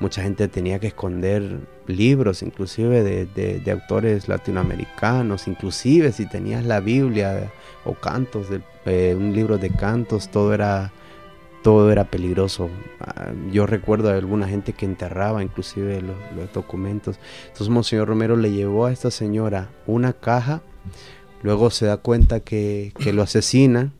Mucha 0.00 0.22
gente 0.22 0.48
tenía 0.48 0.78
que 0.78 0.88
esconder 0.88 1.60
libros, 1.86 2.42
inclusive 2.42 3.02
de, 3.02 3.72
autores 3.72 4.28
latinoamericanos. 4.28 5.48
Inclusive 5.48 6.12
si 6.12 6.26
tenías 6.26 6.64
la 6.64 6.80
Biblia 6.80 7.52
o 7.84 7.94
cantos, 7.94 8.48
de, 8.50 9.14
un 9.14 9.32
libro 9.32 9.58
de 9.58 9.70
cantos, 9.70 10.30
todo 10.30 10.54
era 10.54 10.92
todo 11.62 11.92
era 11.92 12.04
peligroso. 12.04 12.70
Ah, 13.00 13.32
yo 13.52 13.66
recuerdo 13.66 14.08
a 14.08 14.14
alguna 14.14 14.48
gente 14.48 14.72
que 14.72 14.86
enterraba 14.86 15.42
inclusive 15.42 16.00
los, 16.00 16.16
los, 16.34 16.50
documentos. 16.54 17.18
Entonces 17.48 17.68
Monseñor 17.68 18.08
Romero 18.08 18.34
le 18.36 18.50
llevó 18.50 18.86
a 18.86 18.92
esta 18.92 19.10
señora 19.10 19.68
una 19.86 20.14
caja 20.14 20.62
Luego 21.42 21.70
se 21.70 21.86
da 21.86 21.96
cuenta 21.96 22.40
que, 22.40 22.92
lo 23.12 23.22
asesina 23.22 23.92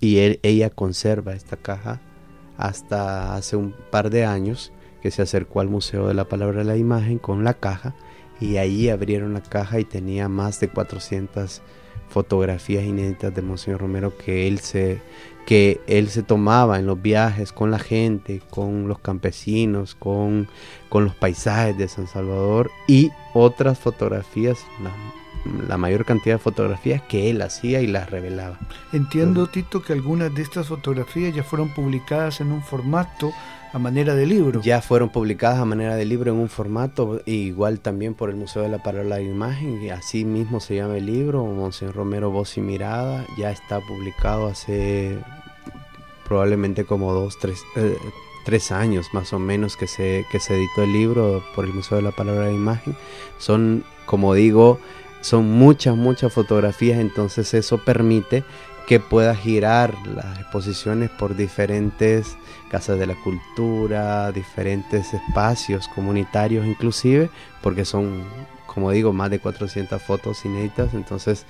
y 0.00 0.18
ella 0.42 0.70
conserva 0.70 1.32
esta 1.34 1.56
caja 1.56 2.00
hasta 2.56 3.34
hace 3.34 3.56
un 3.56 3.74
par 3.90 4.10
de 4.10 4.24
años 4.24 4.72
que 5.02 5.10
se 5.10 5.22
acercó 5.22 5.60
al 5.60 5.68
Museo 5.68 6.08
de 6.08 6.14
la 6.14 6.28
Palabra 6.28 6.58
de 6.58 6.64
la 6.64 6.76
Imagen 6.76 7.18
con 7.18 7.44
la 7.44 7.54
caja 7.54 7.94
y 8.40 8.56
ahí 8.56 8.88
abrieron 8.88 9.32
la 9.32 9.42
caja 9.42 9.80
y 9.80 9.84
tenía 9.84 10.28
más 10.28 10.60
de 10.60 10.68
400 10.68 11.62
fotografías 12.08 12.84
inéditas 12.84 13.34
de 13.34 13.42
Monseñor 13.42 13.80
Romero 13.80 14.16
que 14.16 14.48
él 14.48 14.58
se 14.60 15.00
que 15.46 15.80
él 15.86 16.10
se 16.10 16.22
tomaba 16.22 16.78
en 16.78 16.84
los 16.84 17.00
viajes 17.00 17.52
con 17.52 17.70
la 17.70 17.78
gente, 17.78 18.42
con 18.50 18.86
los 18.86 18.98
campesinos, 18.98 19.94
con, 19.94 20.46
con 20.90 21.06
los 21.06 21.14
paisajes 21.14 21.78
de 21.78 21.88
San 21.88 22.06
Salvador 22.06 22.70
y 22.86 23.12
otras 23.32 23.78
fotografías, 23.78 24.58
la 25.68 25.76
mayor 25.76 26.04
cantidad 26.04 26.36
de 26.36 26.38
fotografías 26.38 27.02
que 27.02 27.30
él 27.30 27.42
hacía 27.42 27.80
y 27.80 27.86
las 27.86 28.10
revelaba. 28.10 28.58
Entiendo, 28.92 29.46
Tito, 29.46 29.82
que 29.82 29.92
algunas 29.92 30.34
de 30.34 30.42
estas 30.42 30.68
fotografías 30.68 31.34
ya 31.34 31.42
fueron 31.42 31.74
publicadas 31.74 32.40
en 32.40 32.52
un 32.52 32.62
formato 32.62 33.32
a 33.72 33.78
manera 33.78 34.14
de 34.14 34.26
libro. 34.26 34.62
Ya 34.62 34.80
fueron 34.80 35.10
publicadas 35.10 35.58
a 35.58 35.64
manera 35.64 35.94
de 35.94 36.04
libro 36.04 36.32
en 36.32 36.38
un 36.38 36.48
formato, 36.48 37.20
igual 37.26 37.80
también 37.80 38.14
por 38.14 38.30
el 38.30 38.36
Museo 38.36 38.62
de 38.62 38.68
la 38.68 38.82
Palabra 38.82 39.16
de 39.16 39.24
Imagen, 39.24 39.82
y 39.82 39.90
así 39.90 40.24
mismo 40.24 40.60
se 40.60 40.76
llama 40.76 40.96
el 40.96 41.06
libro, 41.06 41.44
Monseñor 41.44 41.94
Romero 41.94 42.30
Voz 42.30 42.56
y 42.56 42.60
Mirada, 42.60 43.26
ya 43.36 43.50
está 43.50 43.80
publicado 43.80 44.46
hace 44.46 45.18
probablemente 46.26 46.84
como 46.84 47.12
dos, 47.12 47.38
tres, 47.38 47.62
eh, 47.76 47.96
tres 48.44 48.70
años 48.70 49.08
más 49.12 49.32
o 49.32 49.38
menos 49.38 49.76
que 49.76 49.86
se, 49.86 50.26
que 50.30 50.40
se 50.40 50.54
editó 50.56 50.84
el 50.84 50.92
libro 50.92 51.42
por 51.54 51.64
el 51.64 51.72
Museo 51.72 51.96
de 51.96 52.02
la 52.02 52.12
Palabra 52.12 52.46
de 52.46 52.54
Imagen. 52.54 52.96
Son, 53.38 53.84
como 54.06 54.34
digo, 54.34 54.78
son 55.20 55.50
muchas, 55.50 55.96
muchas 55.96 56.32
fotografías, 56.32 56.98
entonces 56.98 57.52
eso 57.54 57.78
permite 57.78 58.44
que 58.86 59.00
pueda 59.00 59.34
girar 59.34 59.94
las 60.06 60.38
exposiciones 60.38 61.10
por 61.10 61.36
diferentes 61.36 62.36
casas 62.70 62.98
de 62.98 63.06
la 63.06 63.14
cultura, 63.22 64.32
diferentes 64.32 65.12
espacios 65.12 65.88
comunitarios 65.88 66.66
inclusive, 66.66 67.30
porque 67.60 67.84
son, 67.84 68.24
como 68.66 68.90
digo, 68.90 69.12
más 69.12 69.30
de 69.30 69.40
400 69.40 70.00
fotos 70.00 70.42
inéditas, 70.46 70.94
entonces 70.94 71.44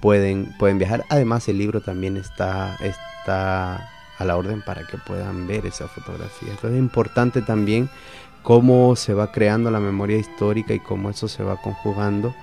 pueden, 0.00 0.54
pueden 0.58 0.78
viajar. 0.78 1.04
Además 1.08 1.48
el 1.48 1.56
libro 1.56 1.80
también 1.80 2.18
está, 2.18 2.76
está 2.82 3.88
a 4.18 4.24
la 4.24 4.36
orden 4.36 4.60
para 4.60 4.86
que 4.86 4.98
puedan 4.98 5.46
ver 5.46 5.64
esa 5.64 5.88
fotografía. 5.88 6.50
Entonces 6.50 6.72
es 6.72 6.78
importante 6.78 7.40
también 7.40 7.88
cómo 8.42 8.96
se 8.96 9.14
va 9.14 9.32
creando 9.32 9.70
la 9.70 9.80
memoria 9.80 10.18
histórica 10.18 10.74
y 10.74 10.80
cómo 10.80 11.08
eso 11.08 11.28
se 11.28 11.42
va 11.42 11.56
conjugando 11.56 12.34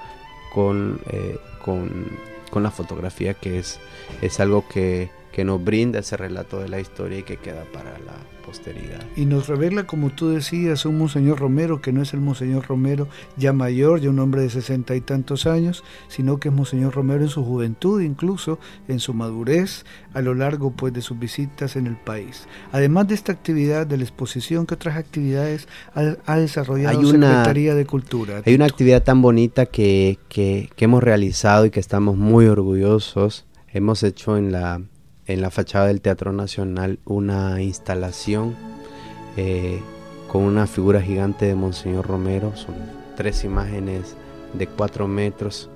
con, 0.53 0.99
eh, 1.09 1.37
con, 1.63 2.07
con, 2.49 2.63
la 2.63 2.71
fotografía, 2.71 3.33
que 3.33 3.59
es, 3.59 3.79
es 4.21 4.39
algo 4.39 4.67
que, 4.67 5.09
que 5.31 5.43
nos 5.43 5.63
brinda 5.63 5.99
ese 5.99 6.17
relato 6.17 6.59
de 6.59 6.69
la 6.69 6.79
historia 6.79 7.19
y 7.19 7.23
que 7.23 7.37
queda 7.37 7.63
para 7.71 7.97
la 7.99 8.15
posteridad. 8.45 9.05
Y 9.15 9.25
nos 9.25 9.47
revela, 9.47 9.85
como 9.85 10.09
tú 10.09 10.29
decías, 10.29 10.85
un 10.85 10.97
Monseñor 10.97 11.39
Romero, 11.39 11.81
que 11.81 11.91
no 11.91 12.01
es 12.01 12.13
el 12.13 12.19
Monseñor 12.19 12.65
Romero 12.67 13.07
ya 13.37 13.53
mayor, 13.53 14.01
ya 14.01 14.09
un 14.09 14.17
hombre 14.17 14.41
de 14.41 14.49
sesenta 14.49 14.95
y 14.95 15.01
tantos 15.01 15.45
años, 15.45 15.83
sino 16.07 16.39
que 16.39 16.49
es 16.49 16.53
Monseñor 16.53 16.95
Romero 16.95 17.21
en 17.21 17.29
su 17.29 17.45
juventud, 17.45 18.01
incluso 18.01 18.57
en 18.87 18.99
su 18.99 19.13
madurez, 19.13 19.85
a 20.13 20.21
lo 20.21 20.33
largo 20.33 20.71
pues 20.71 20.93
de 20.93 21.01
sus 21.01 21.19
visitas 21.19 21.75
en 21.75 21.85
el 21.85 21.95
país. 21.95 22.47
Además 22.71 23.07
de 23.07 23.15
esta 23.15 23.31
actividad 23.31 23.85
de 23.85 23.97
la 23.97 24.03
exposición, 24.03 24.65
¿qué 24.65 24.73
otras 24.73 24.97
actividades 24.97 25.67
ha, 25.93 26.37
desarrollado 26.37 27.01
la 27.01 27.07
Secretaría 27.07 27.75
de 27.75 27.85
Cultura? 27.85 28.41
Hay 28.45 28.55
una 28.55 28.65
actividad 28.65 29.03
tan 29.03 29.21
bonita 29.21 29.67
que, 29.67 30.17
que, 30.27 30.69
que 30.75 30.85
hemos 30.85 31.03
realizado 31.03 31.65
y 31.65 31.69
que 31.69 31.79
estamos 31.79 32.17
muy 32.17 32.47
orgullosos. 32.47 33.45
Hemos 33.71 34.01
hecho 34.01 34.35
en 34.37 34.51
la 34.51 34.81
en 35.29 35.41
la 35.41 35.51
fachada 35.51 35.85
del 35.85 36.01
Teatro 36.01 36.33
Nacional 36.33 36.97
una 37.05 37.61
instalación 37.61 38.55
eh, 39.37 39.79
con 40.27 40.41
una 40.41 40.65
figura 40.65 41.01
gigante 41.01 41.45
de 41.45 41.53
Monseñor 41.53 42.07
Romero. 42.07 42.55
Son 42.55 42.73
tres 43.15 43.43
imágenes 43.43 44.15
de 44.55 44.65
cuatro 44.65 45.07
metros 45.07 45.69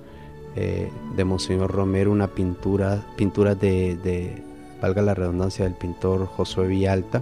eh, 0.56 0.92
de 1.16 1.24
Monseñor 1.24 1.72
Romero, 1.72 2.12
una 2.12 2.30
pintura, 2.30 3.06
pintura 3.16 3.54
de, 3.54 4.42
valga 4.82 5.04
la 5.04 5.14
redundancia, 5.14 5.66
del 5.66 5.76
pintor 5.76 6.26
Josué 6.26 6.68
Villalta. 6.68 7.22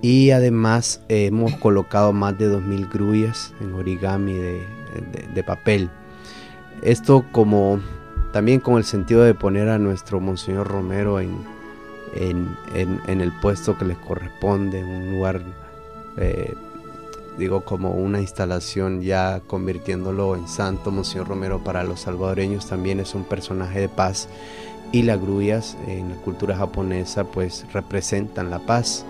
Y 0.00 0.30
además 0.30 1.02
hemos 1.10 1.54
colocado 1.56 2.14
más 2.14 2.38
de 2.38 2.48
2.000 2.48 2.90
grullas 2.90 3.52
en 3.60 3.74
origami 3.74 4.32
de 4.32 5.44
papel. 5.46 5.90
Esto 6.82 7.26
como 7.30 7.80
también 8.36 8.60
con 8.60 8.76
el 8.76 8.84
sentido 8.84 9.22
de 9.22 9.32
poner 9.32 9.70
a 9.70 9.78
nuestro 9.78 10.20
Monseñor 10.20 10.68
Romero 10.68 11.20
en, 11.20 11.38
el 12.12 13.32
puesto 13.40 13.78
que 13.78 13.86
les 13.86 13.96
corresponde, 13.96 14.80
en 14.80 14.88
un 14.88 15.10
lugar, 15.12 15.40
eh, 16.18 16.54
digo, 17.38 17.62
como 17.62 17.92
una 17.92 18.20
instalación 18.20 19.00
ya 19.00 19.40
convirtiéndolo 19.46 20.36
en 20.36 20.48
santo. 20.48 20.90
Monseñor 20.90 21.28
Romero 21.28 21.64
para 21.64 21.82
los 21.82 22.00
salvadoreños 22.00 22.66
también 22.66 23.00
es 23.00 23.14
un 23.14 23.24
personaje 23.24 23.80
de 23.80 23.88
paz 23.88 24.28
y 24.92 25.04
las 25.04 25.18
grullas 25.18 25.74
en 25.86 26.10
la 26.10 26.16
cultura 26.16 26.58
japonesa 26.58 27.24
pues 27.24 27.64
representan 27.72 28.50
la 28.50 28.58
paz. 28.58 29.06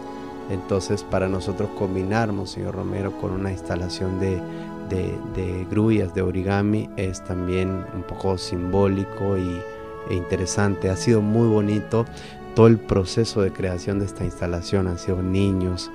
Entonces 0.51 1.03
para 1.03 1.27
nosotros 1.27 1.69
combinar 1.77 2.31
Monseñor 2.31 2.77
Romero 2.77 3.11
con 3.19 3.33
una 3.33 3.51
instalación 3.51 4.21
de 4.21 4.41
de, 4.89 5.67
grullas, 5.71 6.15
de 6.15 6.23
origami, 6.23 6.89
es 6.97 7.23
también 7.25 7.85
un 7.95 8.03
poco 8.03 8.39
simbólico 8.39 9.37
y, 9.37 9.61
e 10.11 10.15
interesante. 10.15 10.91
Ha 10.91 10.97
sido 10.97 11.21
muy 11.21 11.49
bonito 11.49 12.05
todo 12.55 12.67
el 12.67 12.79
proceso 12.79 13.43
de 13.43 13.53
creación 13.53 13.99
de 13.99 14.07
esta 14.07 14.25
instalación. 14.25 14.87
Han 14.87 14.99
sido 14.99 15.23
niños, 15.23 15.91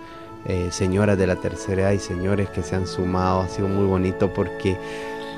eh, 0.45 0.67
señoras 0.71 1.17
de 1.17 1.27
la 1.27 1.35
tercera 1.35 1.83
edad 1.83 1.91
y 1.91 1.99
señores 1.99 2.49
que 2.49 2.63
se 2.63 2.75
han 2.75 2.87
sumado. 2.87 3.41
Ha 3.41 3.49
sido 3.49 3.67
muy 3.67 3.85
bonito 3.85 4.31
porque 4.33 4.77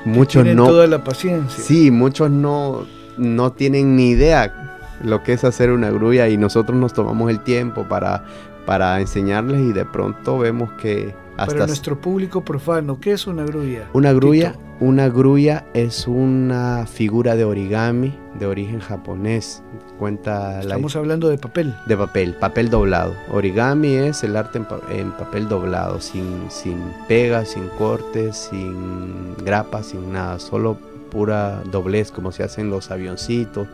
muchos 0.04 0.44
no... 0.46 0.66
toda 0.66 0.86
la 0.86 1.02
paciencia. 1.02 1.62
Sí, 1.62 1.90
muchos 1.90 2.30
no, 2.30 2.84
no 3.16 3.52
tienen 3.52 3.96
ni 3.96 4.10
idea 4.10 4.60
lo 5.02 5.22
que 5.22 5.32
es 5.32 5.44
hacer 5.44 5.70
una 5.70 5.90
grulla 5.90 6.28
y 6.28 6.36
nosotros 6.36 6.78
nos 6.78 6.92
tomamos 6.92 7.30
el 7.30 7.40
tiempo 7.40 7.84
para, 7.84 8.24
para 8.64 9.00
enseñarles 9.00 9.60
y 9.60 9.72
de 9.72 9.84
pronto 9.84 10.38
vemos 10.38 10.70
que 10.80 11.14
para 11.36 11.66
nuestro 11.66 12.00
público 12.00 12.44
profano, 12.44 12.98
¿qué 13.00 13.12
es 13.12 13.26
una 13.26 13.44
grulla? 13.44 13.88
Una 13.92 14.12
grulla, 14.12 14.54
una 14.80 15.08
grulla 15.08 15.64
es 15.74 16.06
una 16.06 16.86
figura 16.86 17.36
de 17.36 17.44
origami 17.44 18.14
de 18.38 18.46
origen 18.46 18.80
japonés. 18.80 19.62
Cuenta 19.98 20.60
Estamos 20.60 20.96
hablando 20.96 21.28
de 21.28 21.38
papel. 21.38 21.74
De 21.86 21.96
papel, 21.96 22.34
papel 22.34 22.70
doblado. 22.70 23.14
Origami 23.30 23.94
es 23.94 24.24
el 24.24 24.36
arte 24.36 24.60
en, 24.90 25.12
papel 25.12 25.48
doblado, 25.48 26.00
sin, 26.00 26.50
sin 26.50 26.78
pegas, 27.08 27.50
sin 27.50 27.68
cortes, 27.78 28.48
sin 28.50 29.36
grapas, 29.44 29.86
sin 29.86 30.12
nada, 30.12 30.38
solo 30.38 30.76
pura 31.10 31.62
doblez, 31.70 32.10
como 32.10 32.32
se 32.32 32.42
hacen 32.42 32.70
los 32.70 32.90
avioncitos, 32.90 33.68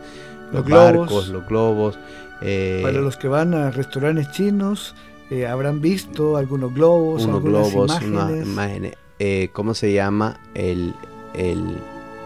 los, 0.51 0.67
barcos, 0.67 1.29
los 1.29 1.47
globos. 1.47 1.97
Eh, 2.41 2.81
Para 2.83 2.99
los 2.99 3.17
que 3.17 3.27
van 3.27 3.53
a 3.53 3.71
restaurantes 3.71 4.31
chinos, 4.31 4.95
eh, 5.31 5.47
habrán 5.47 5.79
visto 5.79 6.35
algunos 6.35 6.73
globos, 6.73 7.23
unos 7.25 7.41
globos, 7.41 8.01
imágenes. 8.03 8.97
Eh, 9.17 9.49
¿Cómo 9.53 9.73
se 9.73 9.93
llama 9.93 10.39
el, 10.55 10.93
el, 11.33 11.77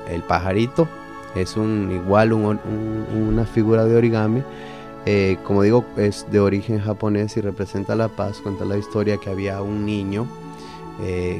el, 0.10 0.24
pajarito? 0.24 0.90
Es 1.36 1.56
un 1.56 1.92
igual 1.92 2.34
una 2.34 3.46
figura 3.46 3.86
de 3.86 3.96
origami. 3.96 4.42
Eh, 5.06 5.38
como 5.44 5.62
digo, 5.62 5.86
es 5.98 6.26
de 6.32 6.40
origen 6.40 6.80
japonés 6.80 7.38
y 7.38 7.42
representa 7.42 7.96
la 7.96 8.08
paz. 8.08 8.40
Cuenta 8.42 8.66
la 8.66 8.76
historia 8.76 9.18
que 9.18 9.30
había 9.30 9.62
un 9.62 9.86
niño 9.86 10.28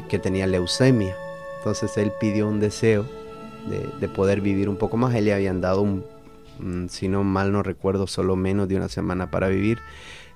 que 0.08 0.18
tenía 0.22 0.46
leucemia. 0.46 1.16
Entonces 1.58 1.96
él 1.96 2.12
pidió 2.20 2.46
un 2.48 2.60
deseo 2.60 3.06
de, 3.68 3.88
de, 3.98 4.08
poder 4.08 4.40
vivir 4.40 4.68
un 4.68 4.76
poco 4.76 4.96
más. 4.96 5.14
Él 5.16 5.24
le 5.24 5.34
habían 5.34 5.60
dado 5.60 5.82
un, 5.82 6.04
si 6.88 7.08
no 7.08 7.24
mal 7.24 7.52
no 7.52 7.62
recuerdo, 7.62 8.06
solo 8.06 8.36
menos 8.36 8.68
de 8.68 8.76
una 8.76 8.88
semana 8.88 9.30
para 9.30 9.48
vivir. 9.48 9.78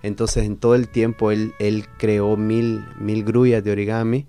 Entonces 0.02 0.44
en 0.44 0.56
todo 0.56 0.74
el 0.74 0.88
tiempo 0.88 1.30
él, 1.30 1.54
él 1.58 1.86
creó 1.98 2.36
mil, 2.36 2.84
mil 2.98 3.24
grullas 3.24 3.62
de 3.62 3.72
origami 3.72 4.26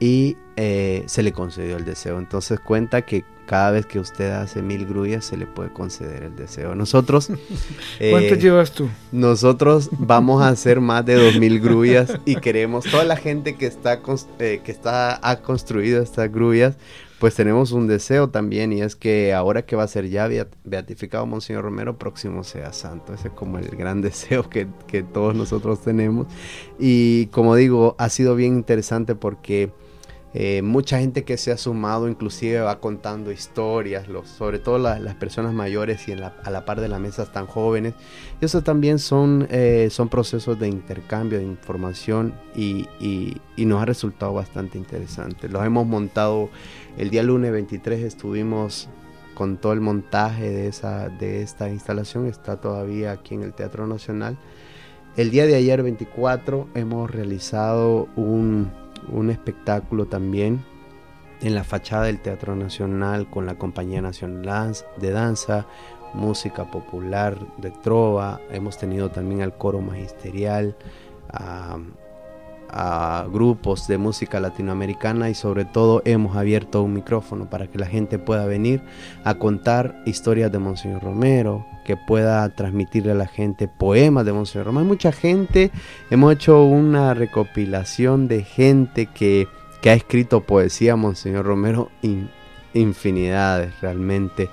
y 0.00 0.36
eh, 0.56 1.02
se 1.06 1.22
le 1.22 1.32
concedió 1.32 1.76
el 1.76 1.84
deseo. 1.84 2.18
Entonces 2.18 2.60
cuenta 2.60 3.02
que 3.02 3.24
cada 3.46 3.70
vez 3.70 3.86
que 3.86 3.98
usted 3.98 4.30
hace 4.30 4.62
mil 4.62 4.86
grullas 4.86 5.24
se 5.24 5.36
le 5.36 5.46
puede 5.46 5.70
conceder 5.70 6.22
el 6.22 6.36
deseo. 6.36 6.74
Nosotros... 6.74 7.28
¿Cuánto 8.10 8.34
eh, 8.34 8.38
llevas 8.38 8.72
tú? 8.72 8.88
Nosotros 9.12 9.90
vamos 9.92 10.42
a 10.42 10.48
hacer 10.48 10.80
más 10.80 11.04
de 11.04 11.14
dos 11.14 11.38
mil 11.38 11.60
grullas 11.60 12.18
y 12.24 12.36
queremos, 12.36 12.84
toda 12.84 13.04
la 13.04 13.16
gente 13.16 13.56
que, 13.56 13.66
está, 13.66 14.00
eh, 14.38 14.60
que 14.64 14.72
está, 14.72 15.18
ha 15.22 15.40
construido 15.40 16.02
estas 16.02 16.32
grullas, 16.32 16.76
pues 17.18 17.34
tenemos 17.34 17.72
un 17.72 17.86
deseo 17.86 18.28
también 18.28 18.72
y 18.72 18.82
es 18.82 18.96
que 18.96 19.32
ahora 19.34 19.62
que 19.64 19.76
va 19.76 19.84
a 19.84 19.88
ser 19.88 20.08
ya 20.08 20.28
beatificado 20.64 21.26
Monseñor 21.26 21.64
Romero, 21.64 21.96
próximo 21.96 22.44
sea 22.44 22.72
santo. 22.72 23.14
Ese 23.14 23.28
es 23.28 23.34
como 23.34 23.58
el 23.58 23.68
gran 23.68 24.00
deseo 24.02 24.48
que, 24.50 24.66
todos 25.12 25.34
nosotros 25.34 25.80
tenemos. 25.82 26.26
Y 26.78 27.26
como 27.26 27.54
digo, 27.56 27.94
ha 27.98 28.08
sido 28.08 28.34
bien 28.34 28.54
interesante 28.54 29.14
porque 29.14 29.70
eh, 30.32 30.62
mucha 30.62 30.98
gente 30.98 31.24
que 31.24 31.36
se 31.36 31.52
ha 31.52 31.56
sumado 31.56 32.08
inclusive 32.08 32.60
va 32.60 32.80
contando 32.80 33.30
historias, 33.30 34.08
los, 34.08 34.28
sobre 34.28 34.58
todo 34.58 34.78
las 34.78 35.14
personas 35.14 35.54
mayores 35.54 36.08
y 36.08 36.12
a 36.12 36.50
la 36.50 36.64
par 36.64 36.80
de 36.80 36.88
la 36.88 36.98
mesa 36.98 37.22
están 37.22 37.46
jóvenes. 37.46 37.94
Y 38.40 38.44
eso 38.44 38.62
también 38.62 38.98
son, 38.98 39.46
eh, 39.50 39.88
son 39.90 40.08
procesos 40.08 40.58
de 40.58 40.66
intercambio 40.66 41.38
de 41.38 41.44
información 41.44 42.34
y, 42.56 42.88
y, 42.98 43.40
y 43.56 43.64
nos 43.66 43.80
ha 43.80 43.84
resultado 43.84 44.32
bastante 44.32 44.78
interesante. 44.78 45.48
Los 45.48 45.64
hemos 45.64 45.86
montado 45.86 46.50
el 46.96 47.10
día 47.10 47.22
lunes 47.22 47.52
23 47.52 48.02
estuvimos 48.02 48.88
con 49.34 49.56
todo 49.56 49.72
el 49.72 49.80
montaje 49.80 50.50
de, 50.50 50.68
esa, 50.68 51.08
de 51.08 51.42
esta 51.42 51.68
instalación, 51.68 52.26
está 52.26 52.60
todavía 52.60 53.12
aquí 53.12 53.34
en 53.34 53.42
el 53.42 53.52
Teatro 53.52 53.86
Nacional. 53.86 54.38
El 55.16 55.30
día 55.30 55.46
de 55.46 55.56
ayer 55.56 55.82
24 55.82 56.68
hemos 56.74 57.10
realizado 57.10 58.08
un, 58.16 58.70
un 59.12 59.30
espectáculo 59.30 60.06
también 60.06 60.64
en 61.40 61.54
la 61.54 61.64
fachada 61.64 62.04
del 62.04 62.20
Teatro 62.20 62.54
Nacional 62.54 63.28
con 63.28 63.44
la 63.44 63.58
Compañía 63.58 64.00
Nacional 64.00 64.74
de 64.96 65.10
Danza, 65.10 65.66
música 66.14 66.70
popular 66.70 67.38
de 67.58 67.70
trova, 67.70 68.40
hemos 68.50 68.78
tenido 68.78 69.10
también 69.10 69.42
al 69.42 69.56
coro 69.56 69.80
magisterial, 69.80 70.76
grupos 73.30 73.86
de 73.86 73.98
música 73.98 74.40
latinoamericana 74.40 75.30
y 75.30 75.34
sobre 75.34 75.64
todo 75.64 76.02
hemos 76.04 76.36
abierto 76.36 76.82
un 76.82 76.94
micrófono 76.94 77.48
para 77.48 77.68
que 77.68 77.78
la 77.78 77.86
gente 77.86 78.18
pueda 78.18 78.46
venir 78.46 78.82
a 79.22 79.34
contar 79.34 80.02
historias 80.06 80.50
de 80.50 80.58
Monseñor 80.58 81.02
Romero, 81.02 81.64
que 81.84 81.96
pueda 81.96 82.48
transmitirle 82.54 83.12
a 83.12 83.16
la 83.16 83.26
gente 83.28 83.68
poemas 83.68 84.24
de 84.24 84.32
Monseñor 84.32 84.66
Romero. 84.66 84.82
Hay 84.82 84.88
mucha 84.88 85.12
gente, 85.12 85.70
hemos 86.10 86.32
hecho 86.32 86.64
una 86.64 87.14
recopilación 87.14 88.26
de 88.26 88.42
gente 88.42 89.06
que, 89.06 89.46
que 89.80 89.90
ha 89.90 89.94
escrito 89.94 90.40
poesía 90.40 90.96
Monseñor 90.96 91.46
Romero, 91.46 91.90
infinidades 92.72 93.80
realmente. 93.80 94.50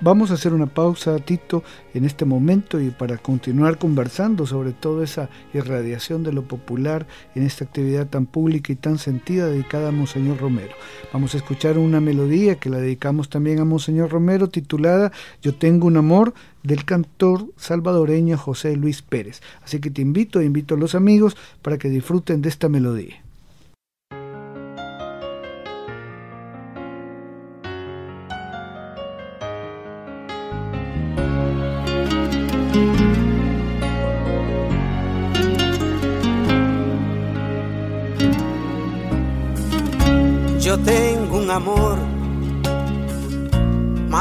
Vamos 0.00 0.30
a 0.30 0.34
hacer 0.34 0.52
una 0.52 0.66
pausa, 0.66 1.18
Tito, 1.20 1.62
en 1.94 2.04
este 2.04 2.24
momento 2.24 2.80
y 2.80 2.90
para 2.90 3.16
continuar 3.16 3.78
conversando 3.78 4.44
sobre 4.44 4.72
toda 4.72 5.04
esa 5.04 5.30
irradiación 5.54 6.24
de 6.24 6.32
lo 6.32 6.42
popular 6.42 7.06
en 7.36 7.44
esta 7.44 7.64
actividad 7.64 8.08
tan 8.08 8.26
pública 8.26 8.72
y 8.72 8.76
tan 8.76 8.98
sentida 8.98 9.46
dedicada 9.46 9.88
a 9.88 9.92
Monseñor 9.92 10.38
Romero. 10.38 10.74
Vamos 11.12 11.34
a 11.34 11.36
escuchar 11.36 11.78
una 11.78 12.00
melodía 12.00 12.56
que 12.56 12.70
la 12.70 12.78
dedicamos 12.78 13.30
también 13.30 13.60
a 13.60 13.64
Monseñor 13.64 14.10
Romero 14.10 14.48
titulada 14.48 15.12
Yo 15.40 15.54
tengo 15.54 15.86
un 15.86 15.96
amor 15.96 16.34
del 16.64 16.84
cantor 16.84 17.46
salvadoreño 17.56 18.36
José 18.36 18.76
Luis 18.76 19.00
Pérez. 19.00 19.40
Así 19.62 19.78
que 19.78 19.90
te 19.90 20.02
invito, 20.02 20.42
invito 20.42 20.74
a 20.74 20.78
los 20.78 20.94
amigos 20.94 21.36
para 21.62 21.78
que 21.78 21.88
disfruten 21.88 22.42
de 22.42 22.48
esta 22.48 22.68
melodía. 22.68 23.23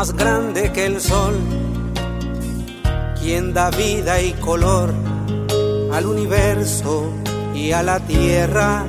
Más 0.04 0.14
grande 0.18 0.70
que 0.74 0.86
el 0.86 1.00
sol, 1.00 1.34
quien 3.22 3.54
da 3.54 3.70
vida 3.70 4.20
y 4.20 4.34
color 4.34 4.94
al 5.94 6.06
universo 6.06 7.10
y 7.56 7.72
a 7.72 7.82
la 7.84 8.02
tierra. 8.02 8.84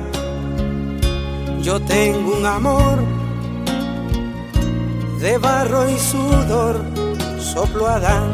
Yo 1.61 1.79
tengo 1.79 2.35
un 2.35 2.45
amor 2.45 2.97
de 5.21 5.37
barro 5.37 5.89
y 5.89 5.97
sudor, 5.97 6.83
soplo 7.39 7.87
a 7.87 7.95
Adán, 7.95 8.27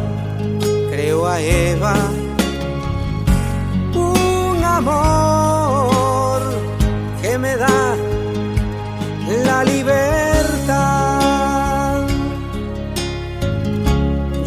creo 0.89 1.27
a 1.27 1.39
Eva. 1.39 1.93
Un 3.93 4.63
amor 4.63 5.50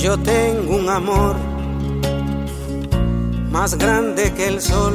Yo 0.05 0.19
tengo 0.19 0.77
un 0.77 0.91
amor 0.91 1.35
más 3.51 3.79
grande 3.79 4.35
que 4.35 4.49
el 4.49 4.61
sol, 4.61 4.93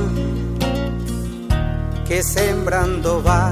que 2.07 2.21
sembrando 2.21 3.23
va 3.23 3.51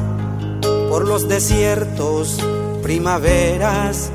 por 0.88 1.08
los 1.08 1.28
desiertos, 1.28 2.38
primaveras. 2.84 4.12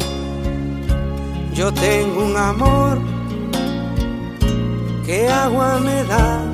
Yo 1.52 1.74
tengo 1.74 2.26
un 2.26 2.36
amor 2.36 3.00
que 5.04 5.28
agua 5.28 5.80
me 5.80 6.04
da 6.04 6.44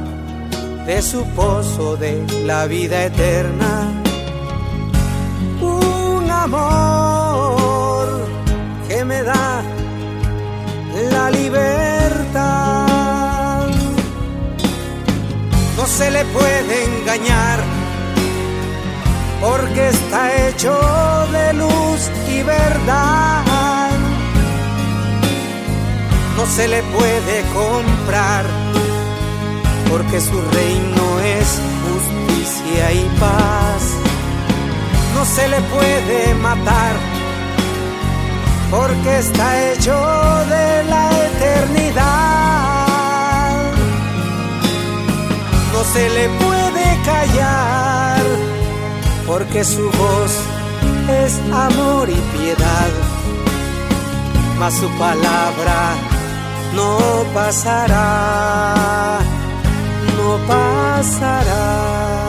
de 0.86 1.02
su 1.02 1.22
pozo 1.36 1.98
de 1.98 2.24
la 2.46 2.64
vida 2.64 3.04
eterna. 3.04 3.92
Un 5.60 6.30
amor 6.30 8.08
que 8.88 9.04
me 9.04 9.22
da 9.22 9.62
la 11.10 11.30
libertad 11.30 12.88
no 15.78 15.86
se 15.86 16.10
le 16.10 16.24
puede 16.24 16.84
engañar, 16.84 17.60
porque 19.40 19.88
está 19.90 20.48
hecho 20.48 20.74
de 21.30 21.52
luz 21.52 22.10
y 22.28 22.42
verdad. 22.42 23.92
No 26.36 26.46
se 26.46 26.66
le 26.66 26.82
puede 26.82 27.42
comprar, 27.54 28.44
porque 29.90 30.20
su 30.20 30.40
reino 30.58 31.20
es 31.20 31.48
justicia 31.86 32.92
y 32.92 33.04
paz. 33.20 33.82
No 35.14 35.24
se 35.24 35.46
le 35.48 35.60
puede 35.74 36.34
matar, 36.34 36.94
porque 38.70 39.18
está 39.18 39.72
hecho 39.72 39.94
de 40.54 40.84
la 40.84 41.10
eternidad 41.26 42.38
no 45.78 45.84
se 45.84 46.08
le 46.10 46.28
puede 46.44 46.86
callar, 47.04 48.22
porque 49.28 49.64
su 49.64 49.84
voz 49.92 50.32
es 51.22 51.38
amor 51.52 52.08
y 52.10 52.20
piedad, 52.36 52.90
mas 54.58 54.74
su 54.74 54.88
palabra 54.98 55.94
no 56.74 56.98
pasará, 57.32 59.18
no 60.16 60.28
pasará. 60.52 62.26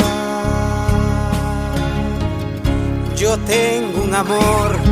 Yo 3.15 3.35
tengo 3.39 4.03
un 4.03 4.13
amor 4.13 4.88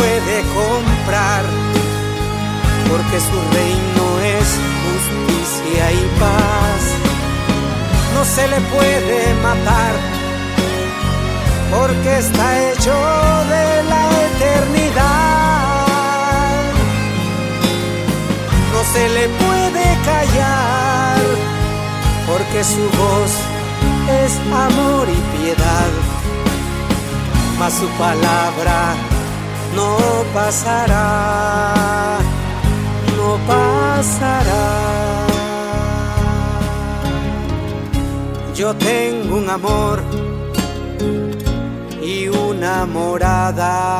puede 0.00 0.36
comprar, 0.60 1.44
porque 2.88 3.18
su 3.28 3.38
reino 3.58 4.04
es 4.38 4.48
justicia 4.84 5.92
y 5.92 6.02
paz. 6.18 6.82
No 8.14 8.22
se 8.24 8.48
le 8.48 8.60
puede 8.74 9.18
matar, 9.48 9.94
porque 11.74 12.18
está 12.18 12.46
hecho 12.70 12.94
de 13.54 13.82
la 13.92 14.04
eternidad 14.28 15.20
se 18.92 19.08
le 19.08 19.28
puede 19.28 19.84
callar, 20.04 21.20
porque 22.26 22.64
su 22.64 22.82
voz 22.98 23.32
es 24.24 24.32
amor 24.52 25.06
y 25.08 25.36
piedad, 25.36 25.90
mas 27.58 27.74
su 27.74 27.86
palabra 27.90 29.09
no 29.74 29.96
pasará, 30.34 32.18
no 33.16 33.38
pasará. 33.46 34.66
Yo 38.54 38.74
tengo 38.74 39.36
un 39.36 39.48
amor 39.48 40.02
y 42.02 42.28
una 42.28 42.84
morada 42.86 43.90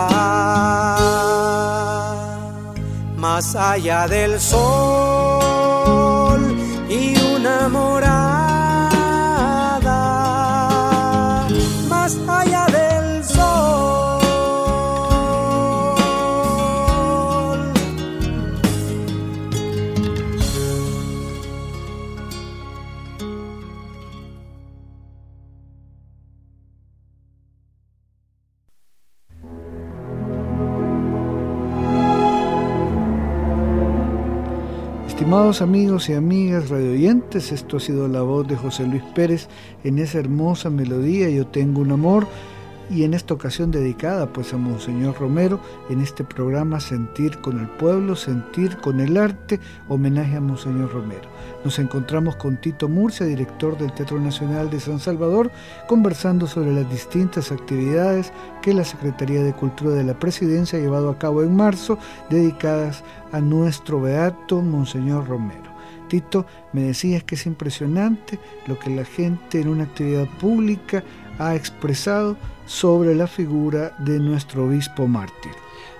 más 3.16 3.54
allá 3.54 4.06
del 4.08 4.40
sol 4.40 4.60
y 6.88 7.16
una 7.36 7.68
morada, 7.68 8.19
Estimados 35.30 35.62
amigos 35.62 36.08
y 36.08 36.14
amigas 36.14 36.70
radioyentes, 36.70 37.52
esto 37.52 37.76
ha 37.76 37.80
sido 37.80 38.08
la 38.08 38.20
voz 38.20 38.48
de 38.48 38.56
José 38.56 38.84
Luis 38.84 39.04
Pérez 39.14 39.46
en 39.84 40.00
esa 40.00 40.18
hermosa 40.18 40.70
melodía. 40.70 41.30
Yo 41.30 41.46
tengo 41.46 41.82
un 41.82 41.92
amor 41.92 42.26
y 42.90 43.04
en 43.04 43.14
esta 43.14 43.34
ocasión 43.34 43.70
dedicada 43.70 44.26
pues 44.26 44.52
a 44.52 44.56
Monseñor 44.56 45.18
Romero 45.18 45.60
en 45.88 46.00
este 46.00 46.24
programa 46.24 46.80
Sentir 46.80 47.38
con 47.40 47.60
el 47.60 47.68
Pueblo, 47.68 48.16
Sentir 48.16 48.76
con 48.78 49.00
el 49.00 49.16
Arte, 49.16 49.60
homenaje 49.88 50.36
a 50.36 50.40
Monseñor 50.40 50.92
Romero. 50.92 51.30
Nos 51.64 51.78
encontramos 51.78 52.36
con 52.36 52.56
Tito 52.56 52.88
Murcia, 52.88 53.24
director 53.26 53.78
del 53.78 53.92
Teatro 53.92 54.18
Nacional 54.18 54.68
de 54.70 54.80
San 54.80 54.98
Salvador, 54.98 55.50
conversando 55.86 56.46
sobre 56.46 56.72
las 56.72 56.90
distintas 56.90 57.52
actividades 57.52 58.32
que 58.60 58.74
la 58.74 58.84
Secretaría 58.84 59.42
de 59.42 59.52
Cultura 59.52 59.92
de 59.92 60.04
la 60.04 60.18
Presidencia 60.18 60.78
ha 60.78 60.82
llevado 60.82 61.10
a 61.10 61.18
cabo 61.18 61.42
en 61.42 61.54
marzo, 61.54 61.98
dedicadas 62.28 63.04
a 63.30 63.40
nuestro 63.40 64.00
beato 64.00 64.60
Monseñor 64.62 65.28
Romero. 65.28 65.69
Tito, 66.10 66.44
me 66.74 66.82
decías 66.82 67.24
que 67.24 67.36
es 67.36 67.46
impresionante 67.46 68.38
lo 68.66 68.78
que 68.78 68.90
la 68.90 69.06
gente 69.06 69.60
en 69.60 69.68
una 69.68 69.84
actividad 69.84 70.26
pública 70.38 71.02
ha 71.38 71.54
expresado 71.54 72.36
sobre 72.66 73.14
la 73.14 73.26
figura 73.26 73.96
de 74.00 74.18
nuestro 74.18 74.66
obispo 74.66 75.06
mártir. 75.06 75.52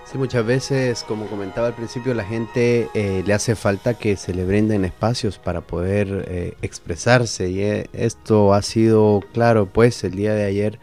Sí, 0.05 0.17
muchas 0.17 0.45
veces, 0.45 1.05
como 1.07 1.27
comentaba 1.27 1.67
al 1.67 1.73
principio, 1.73 2.13
la 2.13 2.25
gente 2.25 2.89
eh, 2.93 3.23
le 3.25 3.33
hace 3.33 3.55
falta 3.55 3.93
que 3.93 4.17
se 4.17 4.33
le 4.33 4.43
brinden 4.43 4.83
espacios 4.83 5.39
para 5.39 5.61
poder 5.61 6.25
eh, 6.27 6.53
expresarse 6.61 7.49
y 7.49 7.61
eh, 7.61 7.87
esto 7.93 8.53
ha 8.53 8.61
sido 8.61 9.21
claro, 9.31 9.67
pues 9.67 10.03
el 10.03 10.11
día 10.11 10.33
de 10.33 10.43
ayer 10.43 10.79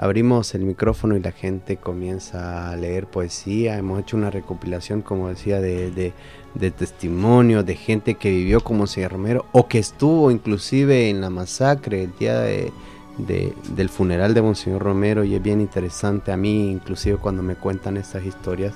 abrimos 0.00 0.54
el 0.54 0.62
micrófono 0.62 1.14
y 1.14 1.20
la 1.20 1.32
gente 1.32 1.76
comienza 1.76 2.70
a 2.70 2.76
leer 2.76 3.06
poesía. 3.06 3.76
Hemos 3.76 4.00
hecho 4.00 4.16
una 4.16 4.30
recopilación, 4.30 5.02
como 5.02 5.28
decía, 5.28 5.60
de, 5.60 5.90
de, 5.90 6.14
de 6.54 6.70
testimonio 6.70 7.62
de 7.62 7.76
gente 7.76 8.14
que 8.14 8.30
vivió 8.30 8.60
como 8.60 8.86
Romero 9.08 9.46
o 9.52 9.68
que 9.68 9.78
estuvo 9.78 10.30
inclusive 10.30 11.08
en 11.08 11.20
la 11.20 11.30
masacre 11.30 12.04
el 12.04 12.12
día 12.18 12.40
de, 12.40 12.72
del 13.18 13.88
funeral 13.88 14.34
de 14.34 14.42
Monseñor 14.42 14.82
Romero. 14.82 15.24
Y 15.24 15.34
es 15.34 15.42
bien 15.42 15.60
interesante 15.60 16.32
a 16.32 16.36
mí, 16.36 16.70
inclusive 16.70 17.16
cuando 17.16 17.42
me 17.42 17.54
cuentan 17.54 17.96
estas 17.96 18.24
historias, 18.24 18.74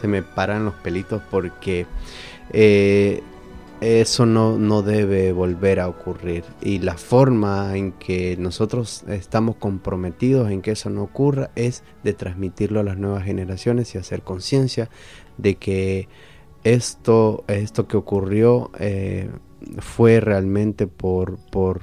se 0.00 0.08
me 0.08 0.22
paran 0.22 0.64
los 0.64 0.74
pelitos 0.74 1.22
porque 1.30 1.86
eh, 2.52 3.22
eso 3.80 4.26
no, 4.26 4.58
no 4.58 4.82
debe 4.82 5.32
volver 5.32 5.80
a 5.80 5.88
ocurrir. 5.88 6.44
Y 6.60 6.80
la 6.80 6.96
forma 6.96 7.76
en 7.76 7.92
que 7.92 8.36
nosotros 8.36 9.04
estamos 9.08 9.56
comprometidos 9.56 10.50
en 10.50 10.62
que 10.62 10.72
eso 10.72 10.90
no 10.90 11.02
ocurra 11.02 11.50
es 11.54 11.82
de 12.02 12.12
transmitirlo 12.12 12.80
a 12.80 12.84
las 12.84 12.98
nuevas 12.98 13.24
generaciones 13.24 13.94
y 13.94 13.98
hacer 13.98 14.22
conciencia 14.22 14.90
de 15.36 15.54
que 15.54 16.08
esto, 16.64 17.44
esto 17.48 17.86
que 17.86 17.96
ocurrió 17.96 18.70
eh, 18.78 19.30
fue 19.78 20.20
realmente 20.20 20.86
por, 20.86 21.38
por, 21.50 21.82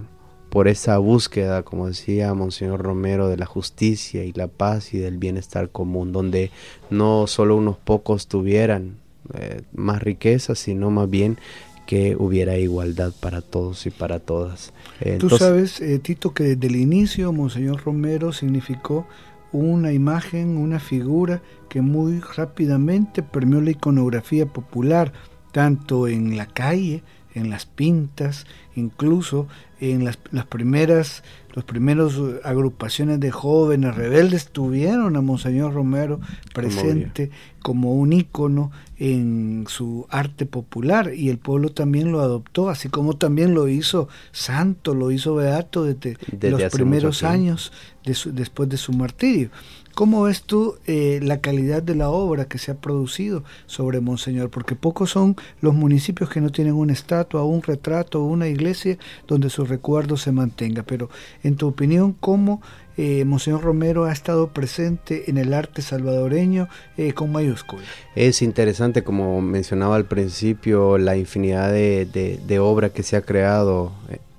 por 0.50 0.68
esa 0.68 0.98
búsqueda, 0.98 1.64
como 1.64 1.88
decía 1.88 2.34
Monseñor 2.34 2.82
Romero, 2.82 3.28
de 3.28 3.38
la 3.38 3.46
justicia 3.46 4.24
y 4.24 4.34
la 4.34 4.48
paz 4.48 4.94
y 4.94 5.00
del 5.00 5.18
bienestar 5.18 5.70
común, 5.70 6.12
donde 6.12 6.52
no 6.90 7.28
solo 7.28 7.56
unos 7.56 7.78
pocos 7.78 8.28
tuvieran 8.28 8.98
eh, 9.34 9.62
más 9.74 10.02
riqueza, 10.04 10.56
sino 10.56 10.92
más 10.92 11.10
bien 11.10 11.38
que 11.86 12.16
hubiera 12.18 12.58
igualdad 12.58 13.14
para 13.20 13.42
todos 13.42 13.86
y 13.86 13.92
para 13.92 14.20
todas. 14.20 14.74
Tú 15.20 15.30
sabes, 15.30 15.82
eh, 15.82 16.00
Tito, 16.00 16.34
que 16.34 16.56
desde 16.56 16.68
el 16.68 16.76
inicio 16.78 17.32
Monseñor 17.32 17.84
Romero 17.84 18.34
significó 18.34 19.08
una 19.56 19.92
imagen, 19.92 20.58
una 20.58 20.80
figura 20.80 21.42
que 21.70 21.82
muy 21.82 22.20
rápidamente 22.20 23.24
permeó 23.24 23.62
la 23.62 23.72
iconografía 23.72 24.46
popular, 24.46 25.14
tanto 25.52 26.08
en 26.08 26.38
la 26.38 26.46
calle, 26.46 27.04
en 27.34 27.50
las 27.50 27.66
pintas, 27.66 28.46
incluso 28.76 29.48
en 29.80 30.06
las, 30.06 30.20
las 30.32 30.46
primeras 30.46 31.24
los 31.56 31.64
primeros 31.64 32.22
agrupaciones 32.44 33.22
de 33.22 33.32
jóvenes 33.32 33.96
rebeldes 33.96 34.50
tuvieron 34.50 35.16
a 35.16 35.22
Monseñor 35.22 35.74
Romero 35.74 36.20
presente 36.54 37.32
como 37.62 37.94
un 37.94 38.12
ícono 38.12 38.72
en 38.98 39.64
su 39.70 40.06
arte 40.10 40.46
popular 40.46 41.14
y 41.16 41.30
el 41.30 41.38
pueblo 41.38 41.70
también 41.70 42.12
lo 42.12 42.20
adoptó, 42.20 42.70
así 42.70 42.90
como 42.90 43.16
también 43.16 43.54
lo 43.54 43.70
hizo 43.70 44.10
santo, 44.34 44.94
lo 44.94 45.12
hizo 45.12 45.34
beato 45.34 45.86
desde, 45.86 46.18
los 46.52 46.62
primeros 46.74 47.24
años 47.24 47.72
después 48.04 48.68
de 48.68 48.76
su 48.78 48.92
martirio. 48.92 49.50
¿Cómo 49.96 50.24
ves 50.24 50.42
tú 50.42 50.76
eh, 50.88 51.22
la 51.24 51.40
calidad 51.40 51.82
de 51.82 51.96
la 51.96 52.10
obra 52.10 52.50
que 52.50 52.58
se 52.58 52.70
ha 52.70 52.76
producido 52.76 53.46
sobre 53.66 54.02
Monseñor? 54.02 54.50
Porque 54.50 54.76
pocos 54.76 55.12
son 55.12 55.38
los 55.62 55.74
municipios 55.74 56.30
que 56.30 56.42
no 56.42 56.50
tienen 56.50 56.74
una 56.74 56.92
estatua, 56.92 57.46
un 57.46 57.64
retrato, 57.64 58.22
una 58.22 58.50
iglesia 58.50 58.98
donde 59.26 59.50
su 59.50 59.64
recuerdo 59.64 60.18
se 60.18 60.34
mantenga. 60.34 60.84
Pero, 60.84 61.10
en 61.44 61.56
tu 61.56 61.70
opinión, 61.70 62.14
¿cómo 62.20 62.62
eh, 62.98 63.24
Monseñor 63.24 63.64
Romero 63.64 64.04
ha 64.04 64.12
estado 64.12 64.50
presente 64.50 65.30
en 65.30 65.38
el 65.38 65.54
arte 65.54 65.82
salvadoreño 65.82 66.68
eh, 66.98 67.14
con 67.14 67.32
mayúsculas? 67.32 67.88
Es 68.16 68.42
interesante, 68.42 69.02
como 69.02 69.40
mencionaba 69.40 69.96
al 69.96 70.06
principio, 70.06 70.98
la 70.98 71.16
infinidad 71.16 71.72
de, 71.72 72.06
de, 72.06 72.38
de 72.46 72.60
obra 72.60 72.90
que 72.90 73.02
se 73.02 73.16
ha 73.16 73.22
creado 73.22 73.94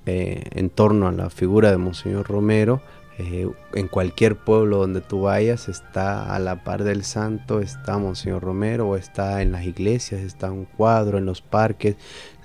en 0.05 0.69
torno 0.69 1.07
a 1.07 1.11
la 1.11 1.29
figura 1.29 1.69
de 1.69 1.77
Monseñor 1.77 2.27
Romero 2.27 2.81
eh, 3.19 3.49
en 3.73 3.87
cualquier 3.87 4.35
pueblo 4.35 4.77
donde 4.77 5.01
tú 5.01 5.21
vayas 5.21 5.69
está 5.69 6.35
a 6.35 6.39
la 6.39 6.63
par 6.63 6.83
del 6.83 7.03
santo, 7.03 7.61
está 7.61 7.97
Monseñor 7.97 8.43
Romero, 8.43 8.89
o 8.89 8.95
está 8.95 9.41
en 9.41 9.51
las 9.51 9.65
iglesias, 9.65 10.21
está 10.21 10.51
un 10.51 10.65
cuadro 10.65 11.17
en 11.17 11.25
los 11.25 11.41
parques, 11.41 11.95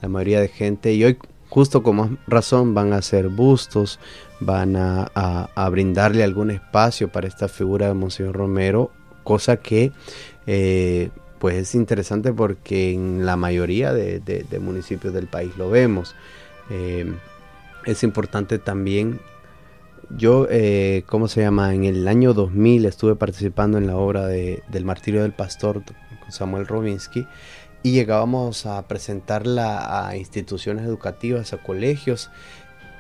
la 0.01 0.09
mayoría 0.09 0.41
de 0.41 0.49
gente, 0.49 0.95
y 0.95 1.05
hoy 1.05 1.19
justo 1.51 1.83
como 1.83 2.17
razón 2.27 2.73
van 2.73 2.95
a 2.95 2.97
hacer 2.97 3.29
bustos, 3.29 4.01
van 4.41 4.75
a, 4.75 5.69
brindarle 5.71 6.25
algún 6.25 6.51
espacio 6.51 7.13
para 7.13 7.29
esta 7.29 7.49
figura 7.49 7.89
de 7.89 7.95
Monseñor 7.95 8.35
Romero, 8.35 8.91
cosa 9.25 9.59
que 9.59 9.93
eh, 10.47 11.11
pues 11.39 11.57
es 11.57 11.75
interesante 11.75 12.33
porque 12.33 12.93
en 12.93 13.27
la 13.27 13.37
mayoría 13.37 13.93
de, 13.93 14.59
municipios 14.63 15.13
del 15.13 15.27
país 15.27 15.53
lo 15.59 15.69
vemos. 15.69 16.15
Eh, 16.71 17.13
es 17.85 18.03
importante 18.03 18.59
también 18.59 19.21
yo, 20.17 20.47
eh, 20.51 21.05
¿cómo 21.07 21.29
se 21.29 21.41
llama? 21.41 21.75
En 21.75 21.85
el 21.85 22.07
año 22.09 22.35
2000 22.35 22.87
estuve 22.87 23.17
participando 23.17 23.79
en 23.79 23.87
la 23.87 23.97
obra 23.97 24.27
de, 24.27 24.63
del 24.69 24.85
Martirio 24.85 25.23
del 25.23 25.33
Pastor 25.33 25.83
con 26.21 26.33
Samuel 26.33 26.67
Robinsky 26.67 27.27
y 27.83 27.93
llegábamos 27.93 28.67
a 28.67 28.87
presentarla 28.87 30.09
a 30.09 30.17
instituciones 30.17 30.85
educativas, 30.85 31.53
a 31.53 31.59
colegios 31.59 32.31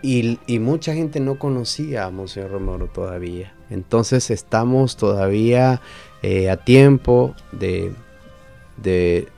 y, 0.02 0.38
mucha 0.58 0.94
gente 0.94 1.20
no 1.20 1.38
conocía 1.38 2.06
a 2.06 2.10
Monseñor 2.10 2.50
Romero 2.50 2.88
todavía. 2.88 3.54
Entonces 3.70 4.30
estamos 4.30 4.96
todavía 4.96 5.80
eh, 6.22 6.50
a 6.50 6.56
tiempo 6.56 7.36
de, 7.52 7.92
de 8.78 9.28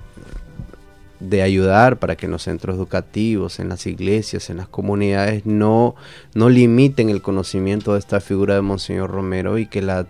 de 1.29 1.43
ayudar 1.43 1.99
para 1.99 2.17
que 2.17 2.27
en 2.27 2.33
los 2.33 2.43
centros 2.43 2.77
educativos, 2.77 3.61
en 3.61 3.69
las 3.69 3.87
iglesias, 3.87 4.51
en 4.51 4.59
las 4.59 4.69
comunidades 4.69 5.47
no, 5.47 5.95
no 6.35 6.49
limiten 6.49 7.09
el 7.09 7.23
conocimiento 7.23 7.95
de 7.95 7.99
esta 7.99 8.21
figura 8.21 8.55
de 8.55 8.63
Monseñor 8.63 9.11
Romero 9.11 9.59
y 9.59 9.67
que 9.67 9.83
la 9.83 10.07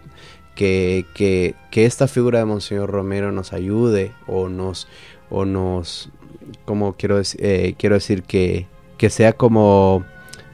que, 0.54 1.04
que, 1.14 1.54
que 1.70 1.84
esta 1.84 2.06
figura 2.06 2.38
de 2.38 2.44
Monseñor 2.44 2.90
Romero 2.90 3.32
nos 3.32 3.52
ayude 3.52 4.12
o 4.26 4.48
nos 4.48 4.86
o 5.30 5.44
nos 5.44 6.10
como 6.64 6.94
quiero, 6.94 7.20
eh, 7.38 7.74
quiero 7.78 7.94
decir 7.94 8.22
que, 8.22 8.66
que 8.98 9.10
sea 9.10 9.32
como 9.32 10.04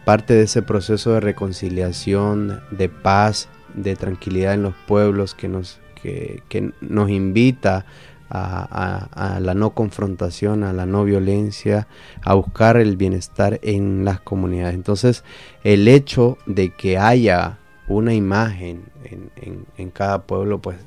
parte 0.04 0.34
de 0.34 0.44
ese 0.44 0.62
proceso 0.62 1.12
de 1.12 1.20
reconciliación, 1.20 2.60
de 2.70 2.88
paz, 2.88 3.48
de 3.74 3.96
tranquilidad 3.96 4.54
en 4.54 4.62
los 4.62 4.74
pueblos 4.86 5.34
que 5.34 5.48
nos, 5.48 5.78
que, 6.00 6.42
que 6.48 6.72
nos 6.80 7.10
invita 7.10 7.86
a, 8.30 9.38
la 9.40 9.54
no 9.54 9.70
confrontación, 9.70 10.62
a 10.62 10.72
la 10.72 10.86
no 10.86 11.04
violencia, 11.04 11.88
a 12.22 12.34
buscar 12.34 12.76
el 12.76 12.96
bienestar 12.96 13.58
en 13.62 14.04
las 14.04 14.20
comunidades. 14.20 14.74
Entonces, 14.74 15.24
el 15.64 15.88
hecho 15.88 16.38
de 16.46 16.70
que 16.70 16.98
haya 16.98 17.58
una 17.88 18.14
imagen 18.14 18.84
en, 19.04 19.90
cada 19.90 20.22
pueblo, 20.22 20.60
pues 20.60 20.78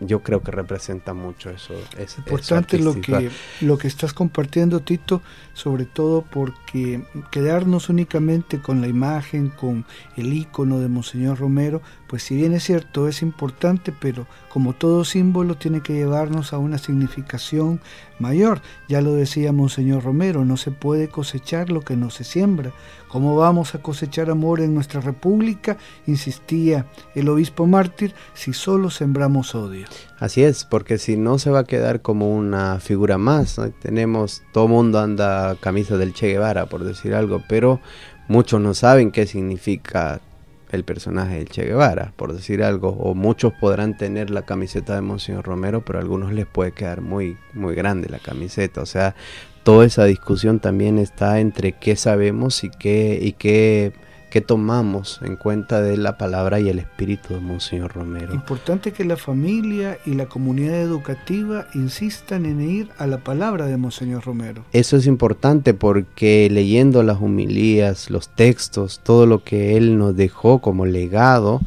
yo 0.00 0.22
creo 0.22 0.42
que 0.42 0.50
representa 0.50 1.14
mucho 1.14 1.50
eso. 1.50 1.74
Es 1.98 2.18
importante 2.18 2.78
lo 2.78 3.00
que, 3.00 3.30
lo 3.60 3.78
que 3.78 3.88
estás 3.88 4.12
compartiendo, 4.12 4.80
Tito, 4.80 5.22
sobre 5.54 5.84
todo 5.84 6.22
porque 6.22 7.02
quedarnos 7.30 7.88
únicamente 7.88 8.60
con 8.60 8.80
la 8.80 8.88
imagen, 8.88 9.48
con 9.48 9.84
el 10.16 10.32
icono 10.32 10.80
de 10.80 10.88
Monseñor 10.88 11.38
Romero, 11.38 11.82
pues 12.06 12.24
si 12.24 12.36
bien 12.36 12.52
es 12.52 12.64
cierto, 12.64 13.08
es 13.08 13.22
importante, 13.22 13.90
pero 13.90 14.26
como 14.50 14.74
todo 14.74 15.04
símbolo 15.04 15.56
tiene 15.56 15.80
que 15.80 15.94
llevarnos 15.94 16.52
a 16.52 16.58
una 16.58 16.76
significación 16.76 17.80
mayor. 18.18 18.60
Ya 18.88 19.00
lo 19.00 19.14
decía 19.14 19.52
Monseñor 19.52 20.04
Romero, 20.04 20.44
no 20.44 20.56
se 20.58 20.70
puede 20.70 21.08
cosechar 21.08 21.70
lo 21.70 21.80
que 21.80 21.96
no 21.96 22.10
se 22.10 22.24
siembra. 22.24 22.72
¿Cómo 23.08 23.36
vamos 23.36 23.74
a 23.74 23.82
cosechar 23.82 24.30
amor 24.30 24.60
en 24.60 24.74
nuestra 24.74 25.00
república? 25.00 25.76
Insistía 26.06 26.86
el 27.14 27.28
obispo 27.28 27.61
mártir, 27.66 28.14
si 28.34 28.52
solo 28.52 28.90
sembramos 28.90 29.54
odio. 29.54 29.86
Así 30.18 30.42
es, 30.42 30.64
porque 30.64 30.98
si 30.98 31.16
no 31.16 31.38
se 31.38 31.50
va 31.50 31.60
a 31.60 31.64
quedar 31.64 32.02
como 32.02 32.34
una 32.34 32.78
figura 32.80 33.18
más. 33.18 33.60
Tenemos, 33.80 34.42
todo 34.52 34.68
mundo 34.68 35.00
anda 35.00 35.56
camisa 35.60 35.96
del 35.96 36.12
Che 36.12 36.28
Guevara, 36.28 36.66
por 36.66 36.84
decir 36.84 37.14
algo, 37.14 37.42
pero 37.48 37.80
muchos 38.28 38.60
no 38.60 38.74
saben 38.74 39.10
qué 39.10 39.26
significa 39.26 40.20
el 40.70 40.84
personaje 40.84 41.36
del 41.36 41.48
Che 41.48 41.64
Guevara, 41.64 42.12
por 42.16 42.32
decir 42.32 42.62
algo, 42.62 42.88
o 42.88 43.14
muchos 43.14 43.52
podrán 43.60 43.96
tener 43.96 44.30
la 44.30 44.42
camiseta 44.42 44.94
de 44.94 45.02
Monseñor 45.02 45.44
Romero, 45.44 45.84
pero 45.84 45.98
a 45.98 46.02
algunos 46.02 46.32
les 46.32 46.46
puede 46.46 46.72
quedar 46.72 47.02
muy, 47.02 47.36
muy 47.52 47.74
grande 47.74 48.08
la 48.08 48.18
camiseta. 48.18 48.80
O 48.80 48.86
sea, 48.86 49.14
toda 49.64 49.84
esa 49.84 50.04
discusión 50.04 50.60
también 50.60 50.98
está 50.98 51.40
entre 51.40 51.72
qué 51.72 51.94
sabemos 51.94 52.64
y 52.64 52.70
qué, 52.70 53.18
y 53.20 53.32
qué 53.32 53.92
que 54.32 54.40
tomamos 54.40 55.20
en 55.22 55.36
cuenta 55.36 55.82
de 55.82 55.98
la 55.98 56.16
palabra 56.16 56.58
y 56.58 56.70
el 56.70 56.78
espíritu 56.78 57.34
de 57.34 57.40
Monseñor 57.40 57.92
Romero. 57.92 58.32
Importante 58.32 58.90
que 58.92 59.04
la 59.04 59.18
familia 59.18 59.98
y 60.06 60.14
la 60.14 60.24
comunidad 60.24 60.80
educativa 60.80 61.66
insistan 61.74 62.46
en 62.46 62.62
ir 62.62 62.88
a 62.96 63.06
la 63.06 63.18
palabra 63.18 63.66
de 63.66 63.76
Monseñor 63.76 64.24
Romero. 64.24 64.64
Eso 64.72 64.96
es 64.96 65.06
importante 65.06 65.74
porque 65.74 66.48
leyendo 66.50 67.02
las 67.02 67.20
humilías, 67.20 68.08
los 68.08 68.30
textos, 68.30 69.00
todo 69.04 69.26
lo 69.26 69.44
que 69.44 69.76
él 69.76 69.98
nos 69.98 70.16
dejó 70.16 70.62
como 70.62 70.86
legado, 70.86 71.60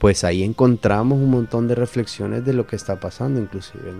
pues 0.00 0.24
ahí 0.24 0.42
encontramos 0.42 1.18
un 1.18 1.30
montón 1.30 1.68
de 1.68 1.74
reflexiones 1.74 2.42
de 2.42 2.54
lo 2.54 2.66
que 2.66 2.74
está 2.74 2.98
pasando 2.98 3.38
inclusive 3.38 3.92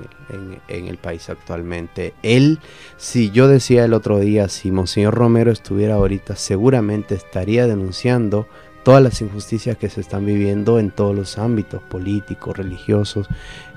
en 0.70 0.88
el, 0.88 0.96
país 0.96 1.28
actualmente. 1.28 2.14
Él, 2.22 2.58
si 2.96 3.30
yo 3.30 3.48
decía 3.48 3.84
el 3.84 3.92
otro 3.92 4.18
día, 4.18 4.48
si 4.48 4.72
Monseñor 4.72 5.14
Romero 5.14 5.52
estuviera 5.52 5.96
ahorita, 5.96 6.36
seguramente 6.36 7.14
estaría 7.14 7.66
denunciando 7.66 8.46
todas 8.82 9.02
las 9.02 9.20
injusticias 9.20 9.76
que 9.76 9.90
se 9.90 10.00
están 10.00 10.24
viviendo 10.24 10.78
en 10.78 10.90
todos 10.90 11.14
los 11.14 11.36
ámbitos 11.36 11.82
políticos, 11.82 12.56
religiosos, 12.56 13.28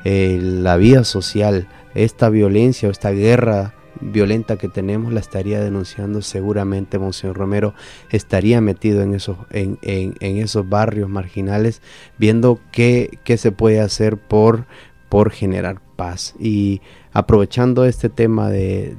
eh, 0.05 0.39
la 0.41 0.77
vida 0.77 1.03
social, 1.03 1.67
esta 1.93 2.29
violencia 2.29 2.87
o 2.87 2.91
esta 2.93 3.11
guerra 3.11 3.73
violenta 4.01 4.57
que 4.57 4.69
tenemos 4.69 5.13
la 5.13 5.19
estaría 5.19 5.59
denunciando 5.61 6.21
seguramente 6.21 6.99
Monseñor 6.99 7.37
Romero. 7.37 7.73
Estaría 8.09 8.61
metido 8.61 9.01
en 9.01 9.13
esos, 9.13 9.37
en, 9.51 9.77
esos 10.19 10.67
barrios 10.67 11.09
marginales 11.09 11.81
viendo 12.17 12.59
qué, 12.71 13.19
qué 13.23 13.37
se 13.37 13.51
puede 13.51 13.79
hacer 13.79 14.17
por, 14.17 14.65
por 15.09 15.31
generar 15.31 15.79
paz. 15.95 16.35
Y 16.39 16.81
aprovechando 17.11 17.85
este 17.85 18.09
tema 18.09 18.49
de, 18.49 18.97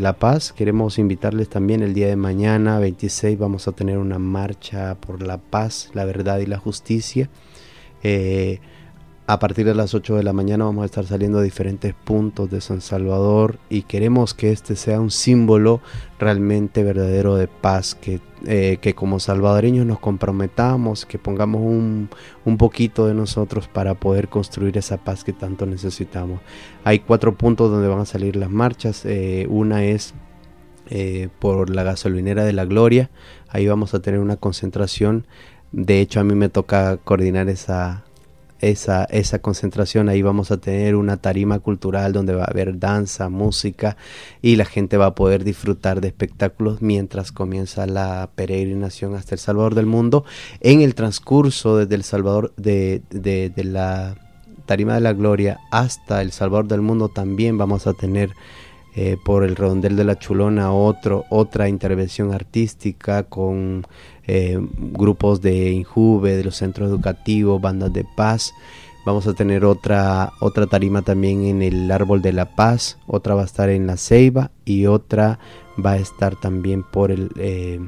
la 0.00 0.14
paz 0.14 0.52
queremos 0.52 0.98
invitarles 0.98 1.48
también 1.48 1.82
el 1.82 1.94
día 1.94 2.08
de 2.08 2.16
mañana 2.16 2.78
26 2.80 3.38
vamos 3.38 3.68
a 3.68 3.72
tener 3.72 3.98
una 3.98 4.18
marcha 4.18 4.96
por 4.96 5.22
la 5.22 5.38
paz 5.38 5.90
la 5.94 6.04
verdad 6.04 6.38
y 6.38 6.46
la 6.46 6.58
justicia. 6.58 7.30
Eh, 8.02 8.60
a 9.26 9.38
partir 9.38 9.64
de 9.64 9.74
las 9.74 9.94
8 9.94 10.16
de 10.16 10.24
la 10.24 10.32
mañana 10.32 10.64
vamos 10.64 10.82
a 10.82 10.86
estar 10.86 11.06
saliendo 11.06 11.38
a 11.38 11.42
diferentes 11.42 11.94
puntos 11.94 12.50
de 12.50 12.60
San 12.60 12.80
Salvador 12.80 13.58
y 13.70 13.82
queremos 13.82 14.34
que 14.34 14.50
este 14.50 14.74
sea 14.74 15.00
un 15.00 15.12
símbolo 15.12 15.80
realmente 16.18 16.82
verdadero 16.82 17.36
de 17.36 17.46
paz, 17.46 17.94
que, 17.94 18.20
eh, 18.46 18.78
que 18.80 18.94
como 18.94 19.20
salvadoreños 19.20 19.86
nos 19.86 20.00
comprometamos, 20.00 21.06
que 21.06 21.18
pongamos 21.18 21.62
un, 21.62 22.08
un, 22.44 22.58
poquito 22.58 23.06
de 23.06 23.14
nosotros 23.14 23.68
para 23.68 23.94
poder 23.94 24.28
construir 24.28 24.76
esa 24.76 24.96
paz 24.96 25.22
que 25.22 25.32
tanto 25.32 25.66
necesitamos. 25.66 26.40
Hay 26.82 26.98
cuatro 26.98 27.36
puntos 27.36 27.70
donde 27.70 27.88
van 27.88 28.00
a 28.00 28.06
salir 28.06 28.34
las 28.34 28.50
marchas. 28.50 29.04
Eh, 29.04 29.46
una 29.48 29.84
es 29.84 30.14
eh, 30.90 31.28
por 31.38 31.70
la 31.70 31.84
gasolinera 31.84 32.44
de 32.44 32.52
la 32.52 32.64
Gloria, 32.64 33.10
ahí 33.48 33.68
vamos 33.68 33.94
a 33.94 34.02
tener 34.02 34.18
una 34.18 34.36
concentración. 34.36 35.26
De 35.70 36.00
hecho, 36.00 36.20
a 36.20 36.24
mí 36.24 36.34
me 36.34 36.48
toca 36.48 36.98
coordinar 36.98 37.48
esa, 37.48 38.04
esa, 38.62 39.04
esa 39.04 39.40
concentración. 39.40 40.08
Ahí 40.08 40.22
vamos 40.22 40.50
a 40.50 40.56
tener 40.56 40.94
una 40.94 41.18
tarima 41.18 41.58
cultural 41.58 42.12
donde 42.12 42.34
va 42.34 42.44
a 42.44 42.50
haber 42.50 42.78
danza, 42.78 43.28
música 43.28 43.96
y 44.40 44.56
la 44.56 44.64
gente 44.64 44.96
va 44.96 45.06
a 45.06 45.14
poder 45.14 45.44
disfrutar 45.44 46.00
de 46.00 46.08
espectáculos 46.08 46.80
mientras 46.80 47.32
comienza 47.32 47.86
la 47.86 48.30
peregrinación 48.34 49.14
hasta 49.14 49.34
el 49.34 49.40
Salvador 49.40 49.74
del 49.74 49.86
Mundo. 49.86 50.24
En 50.60 50.80
el 50.80 50.94
transcurso 50.94 51.76
desde 51.76 51.96
el 51.96 52.04
Salvador, 52.04 52.54
de, 52.56 53.02
de, 53.10 53.52
la 53.64 54.16
tarima 54.64 54.94
de 54.94 55.00
la 55.00 55.12
gloria 55.12 55.58
hasta 55.70 56.22
el 56.22 56.30
Salvador 56.30 56.68
del 56.68 56.82
Mundo 56.82 57.08
también 57.08 57.58
vamos 57.58 57.86
a 57.86 57.92
tener 57.92 58.30
eh, 58.94 59.16
por 59.22 59.44
el 59.44 59.56
redondel 59.56 59.96
de 59.96 60.04
la 60.04 60.18
Chulona 60.18 60.72
otro, 60.72 61.24
otra 61.30 61.68
intervención 61.68 62.34
artística 62.34 63.22
con 63.22 63.86
eh, 64.26 64.58
grupos 64.76 65.40
de 65.40 65.70
Injuve, 65.70 66.36
de 66.36 66.44
los 66.44 66.56
centros 66.56 66.90
educativos, 66.90 67.60
bandas 67.60 67.92
de 67.92 68.04
paz. 68.16 68.52
Vamos 69.04 69.26
a 69.26 69.34
tener 69.34 69.64
otra, 69.64 70.32
otra 70.40 70.66
tarima 70.66 71.02
también 71.02 71.44
en 71.44 71.62
el 71.62 71.90
Árbol 71.90 72.22
de 72.22 72.32
la 72.32 72.54
Paz, 72.54 72.98
otra 73.06 73.34
va 73.34 73.42
a 73.42 73.46
estar 73.46 73.68
en 73.68 73.86
la 73.86 73.96
Ceiba 73.96 74.52
y 74.64 74.86
otra 74.86 75.40
va 75.84 75.92
a 75.92 75.96
estar 75.96 76.38
también 76.38 76.84
por 76.84 77.10
el, 77.10 77.30
eh, 77.36 77.80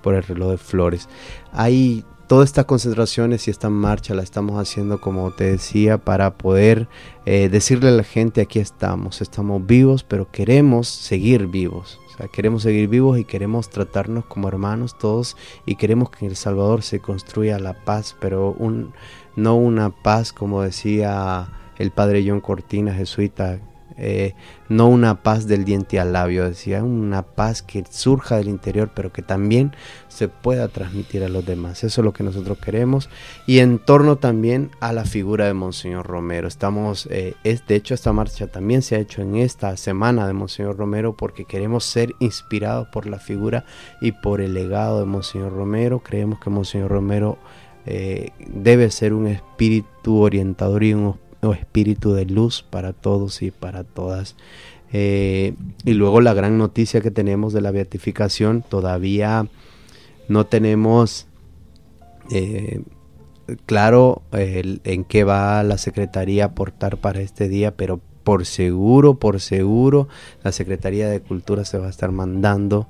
por 0.00 0.14
el 0.14 0.22
reloj 0.22 0.52
de 0.52 0.58
flores. 0.58 1.08
Hay 1.52 2.04
todas 2.26 2.48
estas 2.48 2.64
concentraciones 2.64 3.46
y 3.46 3.50
esta 3.50 3.70
marcha 3.70 4.14
la 4.14 4.22
estamos 4.22 4.60
haciendo, 4.60 5.00
como 5.00 5.30
te 5.30 5.44
decía, 5.44 5.98
para 5.98 6.36
poder 6.36 6.88
eh, 7.24 7.48
decirle 7.48 7.88
a 7.88 7.92
la 7.92 8.04
gente, 8.04 8.40
aquí 8.40 8.58
estamos, 8.58 9.20
estamos 9.20 9.64
vivos, 9.66 10.04
pero 10.04 10.30
queremos 10.30 10.88
seguir 10.88 11.46
vivos 11.46 12.00
queremos 12.32 12.62
seguir 12.62 12.88
vivos 12.88 13.18
y 13.18 13.24
queremos 13.24 13.68
tratarnos 13.68 14.24
como 14.24 14.48
hermanos 14.48 14.96
todos 14.98 15.36
y 15.66 15.76
queremos 15.76 16.10
que 16.10 16.24
en 16.24 16.30
El 16.30 16.36
Salvador 16.36 16.82
se 16.82 17.00
construya 17.00 17.58
la 17.58 17.84
paz, 17.84 18.16
pero 18.18 18.52
un, 18.52 18.92
no 19.36 19.56
una 19.56 19.90
paz 19.90 20.32
como 20.32 20.62
decía 20.62 21.48
el 21.78 21.90
padre 21.90 22.24
John 22.26 22.40
Cortina, 22.40 22.94
jesuita, 22.94 23.60
eh, 23.98 24.34
no 24.68 24.88
una 24.88 25.22
paz 25.22 25.46
del 25.46 25.64
diente 25.64 25.98
al 26.00 26.12
labio, 26.12 26.44
decía, 26.44 26.82
una 26.82 27.22
paz 27.22 27.62
que 27.62 27.84
surja 27.88 28.36
del 28.36 28.48
interior, 28.48 28.90
pero 28.94 29.12
que 29.12 29.22
también 29.22 29.72
se 30.08 30.28
pueda 30.28 30.68
transmitir 30.68 31.22
a 31.24 31.28
los 31.28 31.44
demás. 31.46 31.84
Eso 31.84 32.00
es 32.00 32.04
lo 32.04 32.12
que 32.12 32.24
nosotros 32.24 32.58
queremos. 32.58 33.08
Y 33.46 33.58
en 33.60 33.78
torno 33.78 34.16
también 34.16 34.70
a 34.80 34.92
la 34.92 35.04
figura 35.04 35.46
de 35.46 35.54
Monseñor 35.54 36.06
Romero. 36.06 36.48
Estamos, 36.48 37.06
eh, 37.10 37.34
es, 37.44 37.66
de 37.66 37.76
hecho, 37.76 37.94
esta 37.94 38.12
marcha 38.12 38.46
también 38.46 38.82
se 38.82 38.96
ha 38.96 38.98
hecho 38.98 39.22
en 39.22 39.36
esta 39.36 39.76
semana 39.76 40.26
de 40.26 40.32
Monseñor 40.32 40.76
Romero 40.76 41.16
porque 41.16 41.44
queremos 41.44 41.84
ser 41.84 42.14
inspirados 42.18 42.88
por 42.88 43.06
la 43.06 43.18
figura 43.18 43.64
y 44.00 44.12
por 44.12 44.40
el 44.40 44.54
legado 44.54 45.00
de 45.00 45.06
Monseñor 45.06 45.52
Romero. 45.52 46.00
Creemos 46.00 46.40
que 46.40 46.50
Monseñor 46.50 46.90
Romero 46.90 47.38
eh, 47.86 48.30
debe 48.48 48.90
ser 48.90 49.12
un 49.12 49.28
espíritu 49.28 50.18
orientador 50.20 50.82
y 50.82 50.92
un 50.92 51.04
espíritu 51.52 52.12
de 52.12 52.26
luz 52.26 52.64
para 52.68 52.92
todos 52.92 53.42
y 53.42 53.50
para 53.50 53.84
todas. 53.84 54.36
Eh, 54.92 55.54
y 55.84 55.94
luego 55.94 56.20
la 56.20 56.34
gran 56.34 56.58
noticia 56.58 57.00
que 57.00 57.10
tenemos 57.10 57.52
de 57.52 57.60
la 57.60 57.70
beatificación, 57.70 58.62
todavía 58.62 59.48
no 60.28 60.46
tenemos 60.46 61.26
eh, 62.30 62.82
claro 63.66 64.22
en 64.32 65.04
qué 65.04 65.24
va 65.24 65.62
la 65.62 65.78
Secretaría 65.78 66.44
a 66.44 66.48
aportar 66.48 66.98
para 66.98 67.20
este 67.20 67.48
día, 67.48 67.76
pero 67.76 68.00
por 68.24 68.44
seguro, 68.44 69.14
por 69.14 69.40
seguro, 69.40 70.08
la 70.42 70.50
Secretaría 70.50 71.08
de 71.08 71.20
Cultura 71.20 71.64
se 71.64 71.78
va 71.78 71.86
a 71.86 71.90
estar 71.90 72.10
mandando 72.10 72.88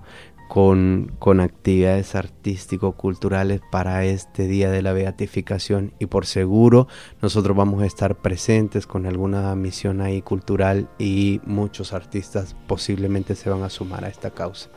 con, 0.48 1.12
con 1.18 1.40
actividades 1.40 2.14
artístico-culturales 2.14 3.60
para 3.70 4.04
este 4.04 4.46
día 4.46 4.70
de 4.70 4.82
la 4.82 4.92
beatificación 4.92 5.92
y 5.98 6.06
por 6.06 6.26
seguro 6.26 6.88
nosotros 7.20 7.56
vamos 7.56 7.82
a 7.82 7.86
estar 7.86 8.16
presentes 8.16 8.86
con 8.86 9.06
alguna 9.06 9.54
misión 9.54 10.00
ahí 10.00 10.22
cultural 10.22 10.88
y 10.98 11.40
muchos 11.44 11.92
artistas 11.92 12.56
posiblemente 12.66 13.34
se 13.34 13.50
van 13.50 13.62
a 13.62 13.70
sumar 13.70 14.04
a 14.04 14.08
esta 14.08 14.30
causa. 14.30 14.70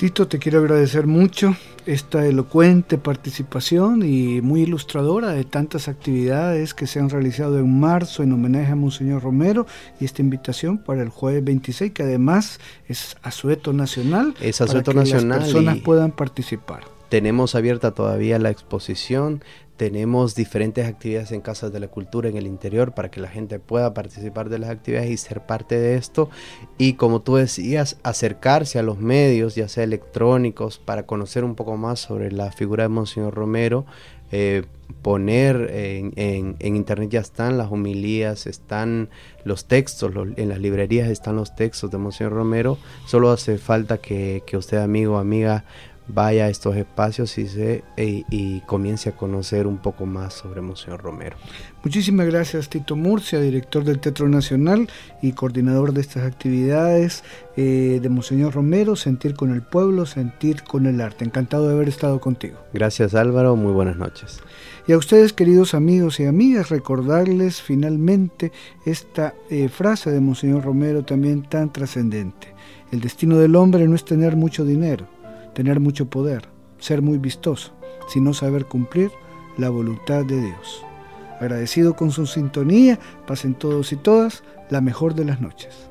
Tito, 0.00 0.26
te 0.26 0.38
quiero 0.38 0.60
agradecer 0.60 1.06
mucho 1.06 1.54
esta 1.84 2.24
elocuente 2.24 2.96
participación 2.96 4.02
y 4.02 4.40
muy 4.40 4.62
ilustradora 4.62 5.32
de 5.32 5.44
tantas 5.44 5.88
actividades 5.88 6.72
que 6.72 6.86
se 6.86 7.00
han 7.00 7.10
realizado 7.10 7.58
en 7.58 7.78
marzo 7.78 8.22
en 8.22 8.32
homenaje 8.32 8.72
a 8.72 8.76
Monseñor 8.76 9.22
Romero 9.22 9.66
y 10.00 10.06
esta 10.06 10.22
invitación 10.22 10.78
para 10.78 11.02
el 11.02 11.10
jueves 11.10 11.44
26, 11.44 11.92
que 11.92 12.02
además 12.02 12.60
es 12.88 13.18
asueto 13.20 13.74
nacional. 13.74 14.34
Es 14.40 14.62
asueto 14.62 14.92
para 14.92 15.04
que 15.04 15.12
nacional. 15.12 15.40
Las 15.40 15.48
personas 15.50 15.78
puedan 15.80 16.12
participar. 16.12 16.80
Tenemos 17.10 17.54
abierta 17.54 17.90
todavía 17.90 18.38
la 18.38 18.48
exposición, 18.48 19.44
tenemos 19.80 20.34
diferentes 20.34 20.86
actividades 20.86 21.32
en 21.32 21.40
Casas 21.40 21.72
de 21.72 21.80
la 21.80 21.88
Cultura 21.88 22.28
en 22.28 22.36
el 22.36 22.46
interior 22.46 22.92
para 22.92 23.10
que 23.10 23.18
la 23.18 23.28
gente 23.28 23.58
pueda 23.58 23.94
participar 23.94 24.50
de 24.50 24.58
las 24.58 24.68
actividades 24.68 25.08
y 25.08 25.16
ser 25.16 25.46
parte 25.46 25.80
de 25.80 25.94
esto. 25.94 26.28
Y 26.76 26.96
como 26.96 27.22
tú 27.22 27.36
decías, 27.36 27.96
acercarse 28.02 28.78
a 28.78 28.82
los 28.82 28.98
medios, 28.98 29.54
ya 29.54 29.68
sea 29.68 29.84
electrónicos, 29.84 30.78
para 30.78 31.04
conocer 31.04 31.44
un 31.44 31.54
poco 31.54 31.78
más 31.78 31.98
sobre 31.98 32.30
la 32.30 32.52
figura 32.52 32.82
de 32.82 32.88
Monseñor 32.90 33.32
Romero. 33.32 33.86
Eh, 34.32 34.64
poner 35.00 35.70
en, 35.72 36.56
internet 36.60 37.08
ya 37.10 37.20
están 37.20 37.56
las 37.56 37.72
homilías, 37.72 38.46
están 38.46 39.08
los 39.44 39.64
textos, 39.64 40.12
en 40.36 40.48
las 40.50 40.58
librerías 40.58 41.08
están 41.08 41.36
los 41.36 41.56
textos 41.56 41.90
de 41.90 41.96
Monseñor 41.96 42.34
Romero. 42.34 42.76
Solo 43.06 43.30
hace 43.30 43.56
falta 43.56 43.96
que, 43.96 44.42
que 44.46 44.58
usted, 44.58 44.76
amigo 44.76 45.14
o 45.14 45.18
amiga, 45.18 45.64
vaya 46.12 46.46
a 46.46 46.48
estos 46.48 46.76
espacios 46.76 47.36
y, 47.38 47.46
se, 47.46 47.84
e, 47.96 48.24
y 48.30 48.60
comience 48.60 49.08
a 49.10 49.16
conocer 49.16 49.66
un 49.66 49.78
poco 49.78 50.06
más 50.06 50.34
sobre 50.34 50.60
Monseñor 50.60 51.02
Romero. 51.02 51.36
Muchísimas 51.82 52.26
gracias 52.26 52.68
Tito 52.68 52.96
Murcia, 52.96 53.40
director 53.40 53.84
del 53.84 54.00
Teatro 54.00 54.28
Nacional 54.28 54.88
y 55.22 55.32
coordinador 55.32 55.92
de 55.92 56.02
estas 56.02 56.24
actividades 56.24 57.24
eh, 57.56 58.00
de 58.02 58.08
Monseñor 58.08 58.54
Romero, 58.54 58.96
Sentir 58.96 59.34
con 59.34 59.52
el 59.52 59.62
Pueblo, 59.62 60.06
Sentir 60.06 60.62
con 60.62 60.86
el 60.86 61.00
Arte. 61.00 61.24
Encantado 61.24 61.68
de 61.68 61.74
haber 61.74 61.88
estado 61.88 62.20
contigo. 62.20 62.58
Gracias 62.72 63.14
Álvaro, 63.14 63.56
muy 63.56 63.72
buenas 63.72 63.96
noches. 63.96 64.40
Y 64.86 64.92
a 64.92 64.98
ustedes 64.98 65.32
queridos 65.32 65.74
amigos 65.74 66.20
y 66.20 66.26
amigas, 66.26 66.68
recordarles 66.70 67.62
finalmente 67.62 68.52
esta 68.84 69.34
eh, 69.48 69.68
frase 69.68 70.10
de 70.10 70.20
Monseñor 70.20 70.64
Romero 70.64 71.04
también 71.04 71.42
tan 71.42 71.72
trascendente. 71.72 72.48
El 72.90 73.00
destino 73.00 73.38
del 73.38 73.54
hombre 73.56 73.86
no 73.86 73.94
es 73.94 74.04
tener 74.04 74.36
mucho 74.36 74.64
dinero 74.64 75.06
tener 75.54 75.80
mucho 75.80 76.08
poder, 76.08 76.48
ser 76.78 77.02
muy 77.02 77.18
vistoso, 77.18 77.72
sino 78.08 78.34
saber 78.34 78.66
cumplir 78.66 79.10
la 79.58 79.70
voluntad 79.70 80.24
de 80.24 80.40
Dios. 80.40 80.84
Agradecido 81.40 81.96
con 81.96 82.10
su 82.10 82.26
sintonía, 82.26 82.98
pasen 83.26 83.54
todos 83.54 83.92
y 83.92 83.96
todas 83.96 84.42
la 84.68 84.80
mejor 84.80 85.14
de 85.14 85.24
las 85.24 85.40
noches. 85.40 85.90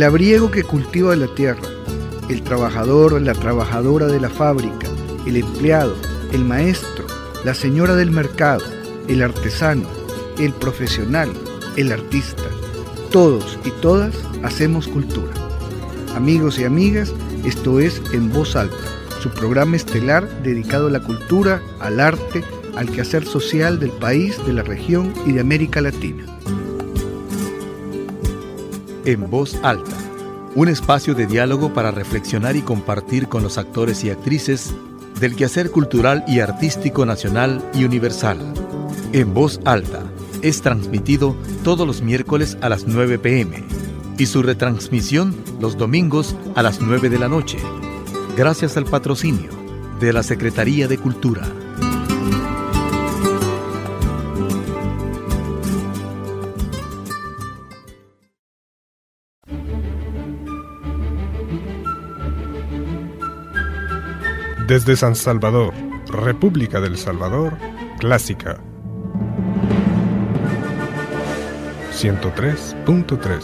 El 0.00 0.04
abriego 0.04 0.50
que 0.50 0.62
cultiva 0.62 1.14
la 1.14 1.26
tierra, 1.34 1.60
el 2.30 2.40
trabajador, 2.40 3.20
la 3.20 3.34
trabajadora 3.34 4.06
de 4.06 4.18
la 4.18 4.30
fábrica, 4.30 4.88
el 5.26 5.36
empleado, 5.36 5.94
el 6.32 6.42
maestro, 6.42 7.04
la 7.44 7.52
señora 7.52 7.94
del 7.94 8.10
mercado, 8.10 8.64
el 9.08 9.22
artesano, 9.22 9.86
el 10.38 10.54
profesional, 10.54 11.30
el 11.76 11.92
artista. 11.92 12.44
Todos 13.10 13.58
y 13.62 13.70
todas 13.82 14.16
hacemos 14.42 14.88
cultura. 14.88 15.34
Amigos 16.16 16.58
y 16.58 16.64
amigas, 16.64 17.12
esto 17.44 17.78
es 17.78 18.00
En 18.14 18.32
Voz 18.32 18.56
Alta, 18.56 18.74
su 19.20 19.28
programa 19.28 19.76
estelar 19.76 20.26
dedicado 20.42 20.86
a 20.86 20.92
la 20.92 21.02
cultura, 21.02 21.60
al 21.78 22.00
arte, 22.00 22.42
al 22.74 22.90
quehacer 22.90 23.26
social 23.26 23.78
del 23.78 23.90
país, 23.90 24.38
de 24.46 24.54
la 24.54 24.62
región 24.62 25.12
y 25.26 25.32
de 25.32 25.40
América 25.40 25.82
Latina. 25.82 26.39
En 29.10 29.28
Voz 29.28 29.58
Alta, 29.64 29.96
un 30.54 30.68
espacio 30.68 31.16
de 31.16 31.26
diálogo 31.26 31.74
para 31.74 31.90
reflexionar 31.90 32.54
y 32.54 32.62
compartir 32.62 33.26
con 33.26 33.42
los 33.42 33.58
actores 33.58 34.04
y 34.04 34.10
actrices 34.10 34.72
del 35.18 35.34
quehacer 35.34 35.72
cultural 35.72 36.22
y 36.28 36.38
artístico 36.38 37.04
nacional 37.04 37.60
y 37.74 37.82
universal. 37.82 38.38
En 39.12 39.34
Voz 39.34 39.58
Alta 39.64 40.04
es 40.42 40.62
transmitido 40.62 41.34
todos 41.64 41.88
los 41.88 42.02
miércoles 42.02 42.56
a 42.60 42.68
las 42.68 42.86
9 42.86 43.18
pm 43.18 43.64
y 44.16 44.26
su 44.26 44.44
retransmisión 44.44 45.34
los 45.58 45.76
domingos 45.76 46.36
a 46.54 46.62
las 46.62 46.80
9 46.80 47.10
de 47.10 47.18
la 47.18 47.28
noche, 47.28 47.58
gracias 48.36 48.76
al 48.76 48.84
patrocinio 48.84 49.50
de 49.98 50.12
la 50.12 50.22
Secretaría 50.22 50.86
de 50.86 50.98
Cultura. 50.98 51.48
Desde 64.70 64.94
San 64.94 65.16
Salvador, 65.16 65.74
República 66.06 66.80
del 66.80 66.96
Salvador, 66.96 67.58
Clásica 67.98 68.62
103.3 71.92 73.42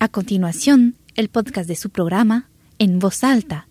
A 0.00 0.08
continuación, 0.08 0.96
el 1.14 1.28
podcast 1.28 1.68
de 1.68 1.76
su 1.76 1.90
programa 1.90 2.50
En 2.80 2.98
Voz 2.98 3.22
Alta, 3.22 3.68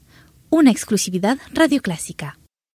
una 0.50 0.72
exclusividad 0.72 1.38
radioclásica. 1.52 2.39